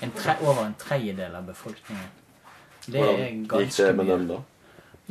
En 0.06 0.14
tre, 0.16 0.38
over 0.46 0.68
en 0.68 0.78
tredjedel 0.78 1.42
av 1.42 1.50
befolkningen. 1.50 2.10
Det 2.86 3.02
er 3.02 3.28
ganske 3.50 3.58
mye. 3.58 3.66
Gikk 3.66 3.78
det 3.82 3.94
med 3.98 4.12
dem 4.14 4.28
da? 4.30 4.42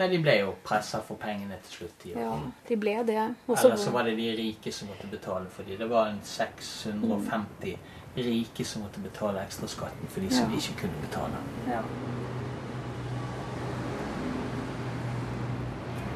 Nei, 0.01 0.07
de 0.09 0.19
ble 0.23 0.35
jo 0.39 0.53
pressa 0.65 1.03
for 1.05 1.21
pengene 1.21 1.59
til 1.67 1.75
slutt. 1.75 2.05
Ja, 2.15 2.31
de 2.69 2.77
ble 2.81 2.95
det. 3.05 3.19
Også 3.47 3.69
Eller 3.69 3.81
så 3.83 3.91
var 3.93 4.07
det 4.09 4.15
de 4.17 4.31
rike 4.39 4.73
som 4.73 4.89
måtte 4.89 5.11
betale 5.11 5.51
for 5.53 5.69
dem. 5.69 5.77
Det 5.77 5.89
var 5.91 6.09
en 6.09 6.23
650 6.25 7.75
rike 8.17 8.65
som 8.65 8.87
måtte 8.87 9.03
betale 9.05 9.43
ekstraskatten 9.45 10.09
for 10.09 10.25
de 10.25 10.31
som 10.33 10.49
ja. 10.49 10.57
ikke 10.57 10.87
kunne 10.87 11.03
betale. 11.05 11.43
Ja. 11.69 11.83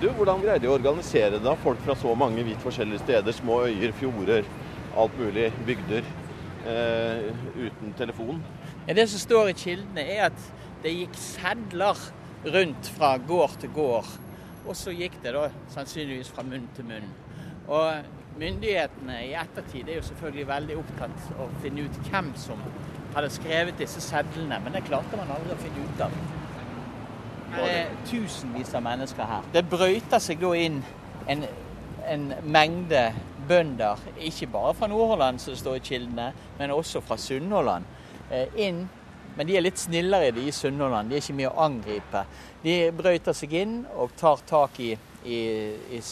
Du, 0.00 0.08
Hvordan 0.16 0.40
greide 0.40 0.64
de 0.64 0.72
å 0.72 0.74
organisere 0.78 1.38
da 1.44 1.54
folk 1.60 1.84
fra 1.84 1.94
så 2.00 2.16
mange 2.16 2.42
vidt 2.48 2.64
forskjellige 2.64 3.04
steder? 3.04 3.36
Små 3.36 3.60
øyer, 3.68 3.92
fjorder, 4.00 4.48
alt 4.96 5.20
mulig. 5.20 5.50
Bygder. 5.68 6.08
Eh, 6.64 7.30
uten 7.60 7.92
telefon? 8.00 8.40
Ja, 8.88 8.96
det 8.96 9.10
som 9.12 9.20
står 9.20 9.52
i 9.52 9.56
kildene, 9.60 10.08
er 10.16 10.30
at 10.32 10.52
det 10.84 10.96
gikk 10.96 11.16
sedler 11.20 12.00
rundt 12.44 12.90
fra 12.96 13.16
gård 13.16 13.56
til 13.60 13.72
gård. 13.74 14.10
Og 14.64 14.76
så 14.76 14.92
gikk 14.96 15.18
det 15.22 15.34
da 15.36 15.48
sannsynligvis 15.72 16.30
fra 16.32 16.44
munn 16.46 16.68
til 16.76 16.86
munn. 16.88 17.08
Og 17.68 18.38
myndighetene 18.38 19.20
i 19.26 19.34
ettertid 19.38 19.88
er 19.88 20.00
jo 20.00 20.06
selvfølgelig 20.08 20.46
veldig 20.48 20.78
opptatt 20.80 21.28
av 21.36 21.44
å 21.46 21.62
finne 21.62 21.84
ut 21.86 22.00
hvem 22.08 22.32
som 22.40 22.60
hadde 23.14 23.30
skrevet 23.30 23.78
disse 23.78 24.02
sedlene, 24.02 24.58
men 24.64 24.74
det 24.74 24.84
klarte 24.88 25.18
man 25.20 25.30
aldri 25.36 25.54
å 25.54 25.60
finne 25.62 25.84
ut 25.84 26.02
av. 26.04 26.16
Det 27.54 27.68
er 27.70 27.92
tusenvis 28.08 28.72
av 28.74 28.82
mennesker 28.82 29.28
her. 29.30 29.44
Det 29.54 29.62
brøyter 29.70 30.22
seg 30.22 30.40
da 30.42 30.50
inn 30.58 30.80
en, 31.30 31.44
en 32.10 32.26
mengde 32.42 33.04
bønder, 33.48 34.00
ikke 34.18 34.48
bare 34.50 34.74
fra 34.74 34.88
Nordhordland, 34.90 35.38
som 35.38 35.56
står 35.56 35.78
i 35.78 35.84
kildene, 35.84 36.32
men 36.58 36.74
også 36.74 37.04
fra 37.04 37.16
Sunnhordland, 37.20 37.86
eh, 38.30 38.48
inn 38.66 38.88
men 39.36 39.46
de 39.46 39.56
er 39.56 39.64
litt 39.64 39.80
snillere 39.80 40.30
de 40.34 40.46
i 40.48 40.52
Sunnhordland. 40.54 41.10
De 41.10 41.16
er 41.16 41.24
ikke 41.24 41.36
mye 41.38 41.50
å 41.50 41.64
angripe. 41.64 42.22
De 42.62 42.76
brøyter 42.94 43.36
seg 43.36 43.56
inn 43.58 43.80
og 43.98 44.14
tar 44.18 44.42
tak 44.48 44.78
i, 44.80 44.92
i, 45.24 45.40
i 45.98 46.02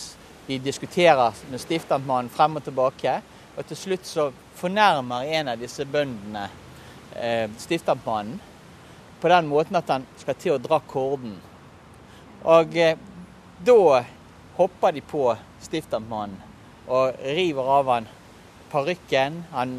De 0.47 0.59
diskuterer 0.59 1.37
med 1.51 1.63
stiftamtmannen 1.63 2.33
frem 2.33 2.59
og 2.59 2.65
tilbake. 2.67 3.21
Og 3.57 3.67
til 3.69 3.79
slutt 3.79 4.09
så 4.09 4.31
fornærmer 4.59 5.29
en 5.39 5.53
av 5.53 5.61
disse 5.61 5.85
bøndene 5.87 6.49
eh, 7.15 7.47
stiftamtmannen 7.63 8.41
på 9.23 9.31
den 9.31 9.47
måten 9.47 9.79
at 9.79 9.91
han 9.93 10.07
skal 10.19 10.39
til 10.41 10.57
å 10.57 10.63
dra 10.63 10.81
korden. 10.91 11.37
Og 12.43 12.75
eh, 12.75 12.99
da 13.63 14.03
hopper 14.57 14.97
de 14.97 15.05
på 15.07 15.29
stiftamtmannen 15.63 16.41
og 16.91 17.23
river 17.23 17.71
av 17.79 17.93
han 17.93 18.11
parykken. 18.73 19.45
Han 19.53 19.79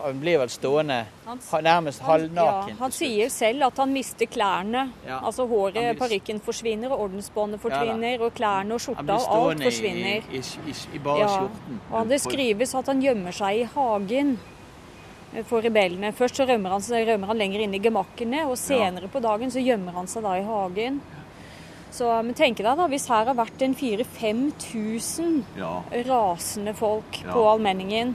han 0.00 0.18
blir 0.20 0.38
vel 0.38 0.50
stående 0.50 0.98
han, 1.24 1.40
nærmest 1.64 2.02
halvnaken. 2.04 2.74
Ja, 2.74 2.78
han 2.80 2.94
sier 2.94 3.30
selv 3.32 3.68
at 3.68 3.78
han 3.80 3.92
mister 3.94 4.28
klærne. 4.30 4.88
Ja, 5.06 5.20
altså 5.22 5.46
håret, 5.50 5.96
parykken 5.98 6.40
forsvinner, 6.44 6.92
og 6.94 7.06
ordensbåndet 7.06 7.62
forsvinner, 7.62 8.16
ja, 8.16 8.24
og 8.24 8.34
klærne 8.36 8.76
og 8.76 8.82
skjorta 8.82 9.16
og 9.16 9.38
alt 9.38 9.64
forsvinner. 9.66 10.26
I, 10.30 10.42
i, 10.42 10.72
i, 10.72 10.76
i 10.98 11.02
bare 11.02 11.30
skjorten. 11.32 11.80
Og 11.92 12.12
det 12.12 12.20
skrives 12.24 12.76
at 12.78 12.92
han 12.92 13.02
gjemmer 13.02 13.36
seg 13.36 13.62
i 13.62 13.66
hagen 13.76 14.36
for 15.48 15.64
rebellene. 15.64 16.12
Først 16.16 16.38
så 16.38 16.46
rømmer 16.48 16.76
han, 16.76 16.86
rømmer 17.10 17.32
han 17.32 17.40
lenger 17.40 17.66
inn 17.66 17.76
i 17.76 17.82
gemakkene, 17.82 18.46
og 18.50 18.56
senere 18.60 19.10
på 19.12 19.22
dagen 19.24 19.52
så 19.52 19.62
gjemmer 19.62 19.96
han 19.96 20.10
seg 20.10 20.24
da 20.26 20.36
i 20.38 20.46
hagen. 20.46 21.00
Så, 21.96 22.08
men 22.26 22.36
tenk 22.36 22.58
deg 22.60 22.76
da, 22.76 22.86
hvis 22.92 23.06
her 23.08 23.28
har 23.30 23.36
vært 23.38 23.62
en 23.64 23.74
4000-5000 23.78 25.36
ja. 25.56 25.70
rasende 26.08 26.74
folk 26.76 27.22
ja. 27.22 27.30
på 27.32 27.44
Almenningen, 27.48 28.12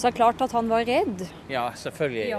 ja. 0.00 0.02
så 0.02 0.08
er 0.08 0.14
det 0.14 0.18
klart 0.18 0.44
at 0.44 0.54
han 0.56 0.70
var 0.70 0.86
redd. 0.88 1.24
Ja, 1.52 1.66
selvfølgelig. 1.76 2.30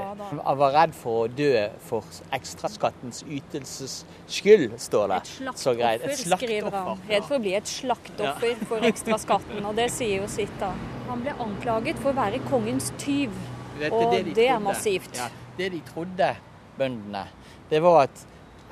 han 0.41 0.57
var 0.59 0.73
redd 0.75 0.95
for 0.97 1.25
å 1.25 1.27
dø 1.31 1.51
for 1.85 2.21
ekstraskattens 2.33 3.21
ytelses 3.27 3.99
skyld, 4.31 4.73
står 4.81 5.13
det. 5.13 5.19
Et 5.21 5.33
slaktoffer, 5.37 6.15
skriver 6.35 6.77
han. 6.79 7.05
Redd 7.11 7.27
for 7.29 7.37
å 7.37 7.41
bli 7.43 7.53
et 7.59 7.69
slaktoffer 7.69 8.65
for 8.69 8.89
ekstraskatten, 8.91 9.61
og 9.61 9.77
det 9.77 9.91
sier 9.93 10.23
jo 10.23 10.31
sitt, 10.31 10.53
da. 10.61 10.73
Han 11.11 11.21
ble 11.25 11.35
anklaget 11.43 12.01
for 12.01 12.13
å 12.13 12.17
være 12.17 12.41
kongens 12.49 12.91
tyv, 13.01 13.35
og 13.91 14.01
det, 14.13 14.25
de 14.29 14.35
det 14.37 14.49
er 14.51 14.59
massivt. 14.63 15.21
det 15.57 15.71
de 15.73 15.81
trodde, 15.93 16.33
bøndene, 16.77 17.27
det 17.69 17.81
var 17.83 18.05
at 18.07 18.25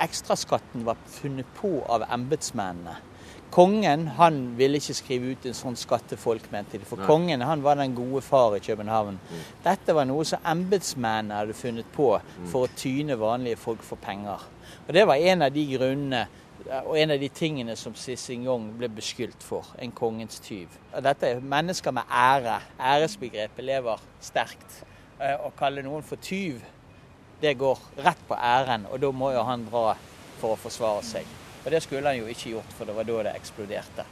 ekstraskatten 0.04 0.86
var 0.88 1.00
funnet 1.12 1.48
på 1.60 1.80
av 1.92 2.06
embetsmennene. 2.10 2.96
Kongen 3.52 4.08
han 4.20 4.36
ville 4.58 4.78
ikke 4.78 4.94
skrive 4.94 5.32
ut 5.34 5.46
en 5.50 5.58
sånn 5.58 5.78
skatt 5.80 6.06
til 6.12 6.20
folk, 6.22 6.46
mente 6.54 6.78
de. 6.78 6.86
For 6.86 7.02
Nei. 7.02 7.08
kongen 7.10 7.42
han 7.42 7.64
var 7.66 7.80
den 7.80 7.96
gode 7.98 8.22
far 8.22 8.54
i 8.58 8.62
København. 8.62 9.18
Mm. 9.18 9.48
Dette 9.66 9.96
var 9.98 10.06
noe 10.06 10.26
som 10.28 10.46
embetsmennene 10.52 11.40
hadde 11.40 11.58
funnet 11.58 11.90
på 11.96 12.12
mm. 12.20 12.50
for 12.52 12.68
å 12.68 12.76
tyne 12.78 13.18
vanlige 13.20 13.58
folk 13.62 13.82
for 13.86 14.02
penger. 14.02 14.46
Og 14.86 14.94
Det 14.94 15.08
var 15.10 15.26
en 15.32 15.48
av 15.48 15.54
de 15.56 15.66
grunnene 15.74 16.28
og 16.86 16.98
en 17.00 17.14
av 17.16 17.20
de 17.22 17.30
tingene 17.32 17.76
som 17.80 17.96
Sissing 17.96 18.44
Jong 18.46 18.68
ble 18.78 18.90
beskyldt 18.92 19.44
for. 19.44 19.68
En 19.80 19.94
kongens 19.96 20.42
tyv. 20.44 20.76
Og 20.92 21.04
dette 21.04 21.28
er 21.28 21.40
mennesker 21.42 21.96
med 21.96 22.10
ære. 22.12 22.60
Æresbegrepet 22.78 23.66
lever 23.66 24.04
sterkt. 24.22 24.84
Eh, 25.20 25.36
å 25.36 25.52
kalle 25.58 25.84
noen 25.84 26.06
for 26.06 26.22
tyv 26.22 26.62
det 27.40 27.54
går 27.56 27.80
rett 28.04 28.20
på 28.28 28.36
æren, 28.36 28.86
og 28.92 29.00
da 29.00 29.12
må 29.16 29.32
jo 29.32 29.44
han 29.48 29.64
dra 29.70 29.94
for 30.42 30.56
å 30.56 30.60
forsvare 30.60 31.04
seg. 31.08 31.28
Og 31.66 31.72
det 31.72 31.82
skulle 31.84 32.08
han 32.08 32.22
jo 32.22 32.30
ikke 32.32 32.56
gjort, 32.56 32.72
for 32.78 32.88
det 32.88 32.96
var 32.96 33.08
da 33.10 33.20
det 33.28 33.36
eksploderte. 33.40 34.06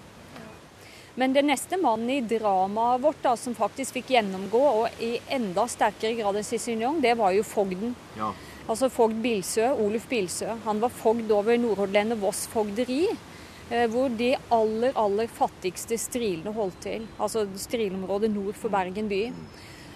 Men 1.17 1.33
den 1.33 1.47
neste 1.49 1.79
mannen 1.81 2.12
i 2.13 2.19
dramaet 2.21 3.01
vårt 3.01 3.23
da, 3.23 3.31
som 3.39 3.55
faktisk 3.57 3.95
fikk 3.97 4.12
gjennomgå, 4.13 4.62
og 4.81 4.99
i 5.01 5.15
enda 5.33 5.63
sterkere 5.71 6.13
grad 6.19 6.38
enn 6.38 6.45
Cicignon, 6.45 6.99
det 7.01 7.15
var 7.17 7.33
jo 7.33 7.45
fogden. 7.47 7.95
Ja. 8.19 8.33
Altså 8.67 8.89
fogd 8.91 9.17
Bilsø, 9.23 9.71
Oluf 9.81 10.05
Bilsø. 10.12 10.51
Han 10.67 10.83
var 10.83 10.93
fogd 10.93 11.31
over 11.31 11.57
Nordhordland 11.57 12.19
Voss 12.21 12.45
fogderi. 12.51 13.07
Eh, 13.67 13.88
hvor 13.91 14.12
de 14.13 14.29
aller, 14.53 14.93
aller 14.95 15.27
fattigste 15.27 15.97
strilene 15.99 16.53
holdt 16.55 16.77
til. 16.86 17.07
Altså 17.19 17.43
strilområdet 17.60 18.29
nord 18.31 18.55
for 18.55 18.71
Bergen 18.71 19.10
by. 19.12 19.25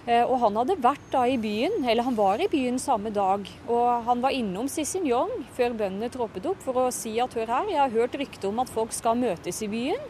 Eh, 0.08 0.24
og 0.26 0.40
han 0.42 0.58
hadde 0.58 0.80
vært 0.82 1.04
da 1.14 1.28
i 1.30 1.38
byen, 1.38 1.84
eller 1.86 2.08
han 2.08 2.18
var 2.18 2.42
i 2.42 2.50
byen 2.50 2.80
samme 2.82 3.12
dag. 3.14 3.46
Og 3.70 4.08
han 4.08 4.24
var 4.24 4.34
innom 4.34 4.70
Cicignon 4.72 5.46
før 5.58 5.76
bøndene 5.78 6.10
troppet 6.14 6.48
opp 6.50 6.64
for 6.66 6.88
å 6.88 6.90
si 6.96 7.14
at 7.22 7.36
hør 7.38 7.52
her, 7.54 7.70
jeg 7.70 7.82
har 7.84 7.94
hørt 7.94 8.18
rykte 8.18 8.50
om 8.50 8.64
at 8.64 8.72
folk 8.74 8.96
skal 8.98 9.20
møtes 9.20 9.62
i 9.62 9.70
byen. 9.72 10.10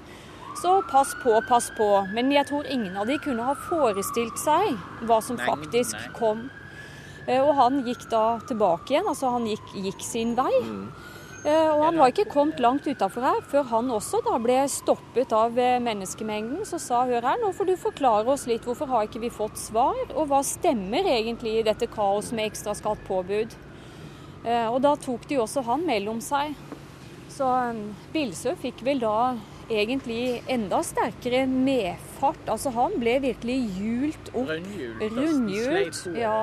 Så 0.61 0.77
pass 0.91 1.13
på, 1.23 1.33
pass 1.47 1.69
på. 1.77 1.89
Men 2.15 2.31
jeg 2.31 2.47
tror 2.49 2.67
ingen 2.71 2.95
av 2.99 3.07
de 3.07 3.17
kunne 3.23 3.45
ha 3.47 3.55
forestilt 3.67 4.39
seg 4.39 4.75
hva 5.07 5.21
som 5.23 5.39
faktisk 5.39 5.95
kom. 6.15 6.49
Eh, 7.27 7.39
og 7.41 7.53
han 7.59 7.83
gikk 7.87 8.07
da 8.11 8.39
tilbake 8.47 8.95
igjen, 8.95 9.07
altså 9.11 9.31
han 9.35 9.47
gikk, 9.49 9.75
gikk 9.75 10.03
sin 10.05 10.35
vei. 10.39 10.51
Mm. 10.65 10.85
Eh, 11.41 11.69
og 11.73 11.79
han 11.87 11.97
var 11.97 12.11
ikke 12.11 12.27
kommet 12.29 12.59
langt 12.61 12.85
utafor 12.85 13.23
her 13.25 13.39
før 13.49 13.63
han 13.71 13.87
også 13.89 14.19
da 14.27 14.35
ble 14.41 14.59
stoppet 14.69 15.31
av 15.33 15.55
eh, 15.57 15.79
menneskemengden. 15.81 16.61
Så 16.69 16.77
sa 16.81 17.01
hør 17.09 17.25
her, 17.25 17.39
nå 17.41 17.49
får 17.57 17.71
du 17.71 17.73
forklare 17.81 18.29
oss 18.29 18.45
litt, 18.49 18.65
hvorfor 18.67 18.89
har 18.91 19.07
ikke 19.07 19.23
vi 19.23 19.31
fått 19.33 19.57
svar? 19.57 19.97
Og 20.13 20.29
hva 20.29 20.43
stemmer 20.45 21.07
egentlig 21.09 21.57
i 21.57 21.63
dette 21.65 21.89
kaos 21.89 22.29
med 22.35 22.51
ekstraskatt 22.51 23.01
påbud? 23.07 23.55
Eh, 24.45 24.67
og 24.67 24.83
da 24.85 24.93
tok 25.01 25.25
de 25.29 25.39
også 25.41 25.65
han 25.65 25.87
mellom 25.87 26.21
seg. 26.21 26.53
Så 27.31 27.47
Bilsø 28.13 28.53
fikk 28.59 28.83
vel 28.85 29.01
da 29.01 29.33
egentlig 29.71 30.43
enda 30.51 30.83
sterkere 30.85 31.47
medfart. 31.49 32.43
Altså 32.53 32.73
han 32.75 32.99
ble 33.01 33.15
virkelig 33.23 33.57
hjult 33.79 34.29
opp. 34.35 34.53
Rundhjult. 35.15 36.03
Ja. 36.19 36.37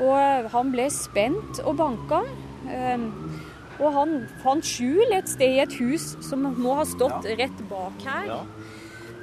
Og 0.00 0.48
han 0.54 0.72
ble 0.72 0.88
spent 0.94 1.60
og 1.66 1.76
banka. 1.82 2.22
Og 3.76 3.92
han 3.92 4.16
fant 4.42 4.64
skjul 4.64 5.12
et 5.16 5.28
sted 5.28 5.58
i 5.58 5.62
et 5.64 5.76
hus 5.80 6.14
som 6.24 6.46
må 6.56 6.76
ha 6.78 6.86
stått 6.88 7.28
ja. 7.28 7.36
rett 7.42 7.62
bak 7.70 8.04
her. 8.06 8.30
Ja. 8.30 8.40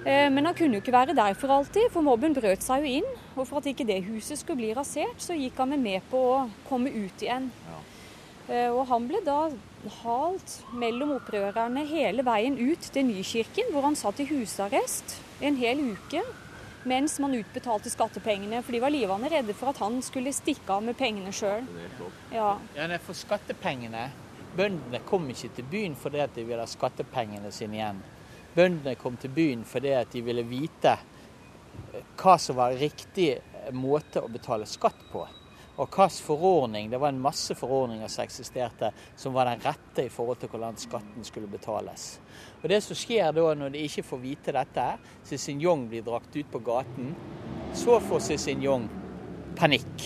Eh, 0.04 0.28
men 0.34 0.46
han 0.46 0.56
kunne 0.58 0.78
jo 0.78 0.84
ikke 0.84 0.96
være 0.96 1.16
der 1.16 1.36
for 1.39 1.54
alltid, 1.56 1.88
for 1.94 2.06
mobben 2.06 2.36
brøt 2.36 2.66
seg 2.66 2.84
jo 2.84 3.00
inn. 3.00 3.10
Og 3.34 3.48
for 3.48 3.62
at 3.62 3.70
ikke 3.72 3.88
det 3.88 4.04
huset 4.06 4.39
skulle 4.39 4.62
bli 4.62 4.74
rasert, 4.76 5.18
så 5.24 5.38
gikk 5.38 5.58
han 5.63 5.78
med 5.82 6.04
på 6.12 6.22
å 6.36 6.38
komme 6.68 6.92
ut 6.92 7.24
igjen. 7.24 7.50
Ja. 7.70 7.80
Eh, 8.44 8.70
og 8.70 8.86
han 8.92 9.08
ble 9.08 9.24
da 9.24 9.48
halt 10.04 10.58
mellom 10.76 11.16
opprørerne 11.18 11.84
hele 11.88 12.24
veien 12.24 12.56
ut 12.60 12.92
til 12.94 13.08
Nykirken, 13.08 13.72
hvor 13.72 13.88
han 13.88 14.00
satt 14.00 14.22
i 14.24 14.28
husarrest 14.30 15.18
en 15.44 15.60
hel 15.60 15.82
uke 15.94 16.24
mens 16.88 17.16
man 17.24 17.36
utbetalte 17.38 17.88
skattepengene. 17.88 18.60
For 18.63 18.76
de 18.76 18.82
var 18.84 18.92
livende 18.92 19.30
redde 19.32 19.56
for 19.56 19.72
at 19.72 19.80
han 19.80 20.02
skulle 20.04 20.34
stikke 20.36 20.68
av 20.76 20.84
med 20.84 20.98
pengene 21.00 21.32
sjøl. 21.32 21.63
Ja. 22.34 22.58
ja, 22.76 22.89
for 23.06 23.16
skattepengene 23.16 24.10
Bøndene 24.58 25.00
kom 25.06 25.30
ikke 25.34 25.50
til 25.58 25.70
byen 25.70 25.96
fordi 25.98 26.26
de 26.36 26.44
ville 26.46 26.62
ha 26.62 26.70
skattepengene 26.70 27.52
sine 27.52 27.80
igjen. 27.80 28.04
bøndene 28.56 28.96
kom 28.96 29.18
til 29.18 29.32
byen 29.34 29.63
fordi 29.66 29.94
at 29.98 30.12
de 30.13 30.22
ville 30.22 30.44
vite 30.46 30.98
hva 32.22 32.36
som 32.38 32.60
var 32.60 32.76
riktig 32.78 33.32
måte 33.74 34.22
å 34.22 34.30
betale 34.30 34.68
skatt 34.70 35.00
på. 35.12 35.24
Og 35.74 35.89
hvilken 35.89 36.22
forordning, 36.22 36.89
det 36.92 37.00
var 37.02 37.10
en 37.10 37.22
masse 37.22 37.56
forordninger 37.58 38.08
som 38.08 38.24
eksisterte, 38.28 38.92
som 39.18 39.34
var 39.34 39.50
den 39.50 39.63
rette 39.63 40.06
i 40.06 40.12
forhold 40.13 40.38
til 40.44 40.52
hvordan 40.54 40.78
skatten 40.78 41.26
skulle 41.26 41.50
betales. 41.50 42.20
Og 42.62 42.70
Det 42.70 42.82
som 42.84 42.98
skjer 42.98 43.32
da 43.34 43.48
når 43.58 43.74
de 43.74 43.82
ikke 43.88 44.06
får 44.06 44.22
vite 44.22 44.54
dette, 44.54 44.86
Cézinjong 45.26 45.88
blir 45.89 46.06
drakt 46.06 46.36
ut 46.36 46.52
på 46.52 46.62
gaten, 46.62 47.16
så 47.74 47.98
får 48.00 48.22
Cézinjong 48.22 48.86
panikk. 49.58 50.06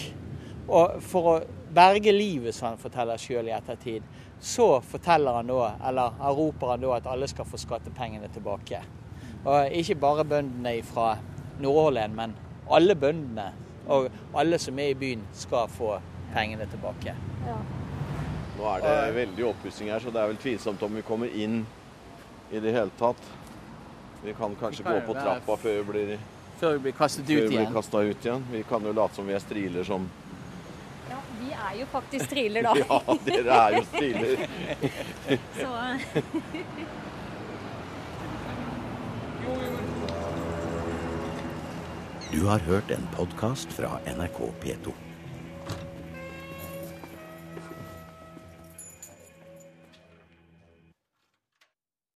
Og 0.72 1.02
for 1.04 1.32
å 1.34 1.36
berge 1.74 2.12
livet, 2.12 2.56
som 2.56 2.72
han 2.72 2.82
forteller 2.82 3.20
sjøl 3.22 3.50
i 3.50 3.56
ettertid, 3.56 4.04
så 4.40 4.82
forteller 4.86 5.40
han 5.40 5.50
da, 5.50 5.72
eller 5.90 6.20
han 6.20 6.36
roper 6.38 6.74
han 6.74 6.84
da 6.84 6.94
at 6.98 7.08
alle 7.10 7.28
skal 7.30 7.48
få 7.48 7.58
skattepengene 7.62 8.30
tilbake. 8.34 8.82
Og 9.46 9.78
ikke 9.80 9.96
bare 10.02 10.26
bøndene 10.28 10.76
fra 10.86 11.16
Nordhordland, 11.60 12.14
men 12.16 12.36
alle 12.70 12.96
bøndene 12.96 13.52
og 13.88 14.10
alle 14.36 14.60
som 14.60 14.80
er 14.80 14.92
i 14.92 15.00
byen, 15.00 15.22
skal 15.34 15.70
få 15.72 15.98
pengene 16.34 16.68
tilbake. 16.68 17.14
Ja. 17.48 17.58
Nå 18.58 18.70
er 18.74 18.84
det 18.84 19.16
veldig 19.16 19.46
oppussing 19.52 19.92
her, 19.94 20.02
så 20.04 20.12
det 20.12 20.22
er 20.22 20.32
vel 20.32 20.40
tvilsomt 20.42 20.82
om 20.84 20.96
vi 20.98 21.06
kommer 21.08 21.32
inn 21.32 21.62
i 22.52 22.60
det 22.60 22.74
hele 22.76 22.92
tatt. 23.00 23.22
Vi 24.24 24.34
kan 24.34 24.56
kanskje 24.60 24.84
gå 24.84 24.98
på 25.06 25.16
trappa 25.16 25.58
før 25.62 25.78
vi 25.78 25.84
blir, 25.92 26.14
før 26.60 26.78
vi 26.78 26.88
blir 26.88 26.96
kastet 26.98 27.30
ut 27.30 27.54
ut 27.54 28.26
igjen. 28.26 28.48
Vi 28.52 28.64
kan 28.68 28.84
jo 28.84 28.94
late 28.98 29.16
som 29.16 29.28
vi 29.28 29.36
er 29.38 29.44
striler 29.44 29.86
som 29.88 30.10
vi 31.40 31.52
er 31.54 31.80
jo 31.80 31.88
faktisk 31.92 32.26
striler, 32.26 32.62
da. 32.68 32.74
ja, 32.82 33.18
dere 33.26 33.60
er 33.64 33.78
jo 33.78 33.84
striler. 33.92 34.48
Så 35.62 35.72
Du 42.32 42.46
har 42.46 42.60
hørt 42.60 42.92
en 42.92 43.08
podkast 43.16 43.72
fra 43.74 43.98
NRK 44.06 44.40
P2. 44.62 45.07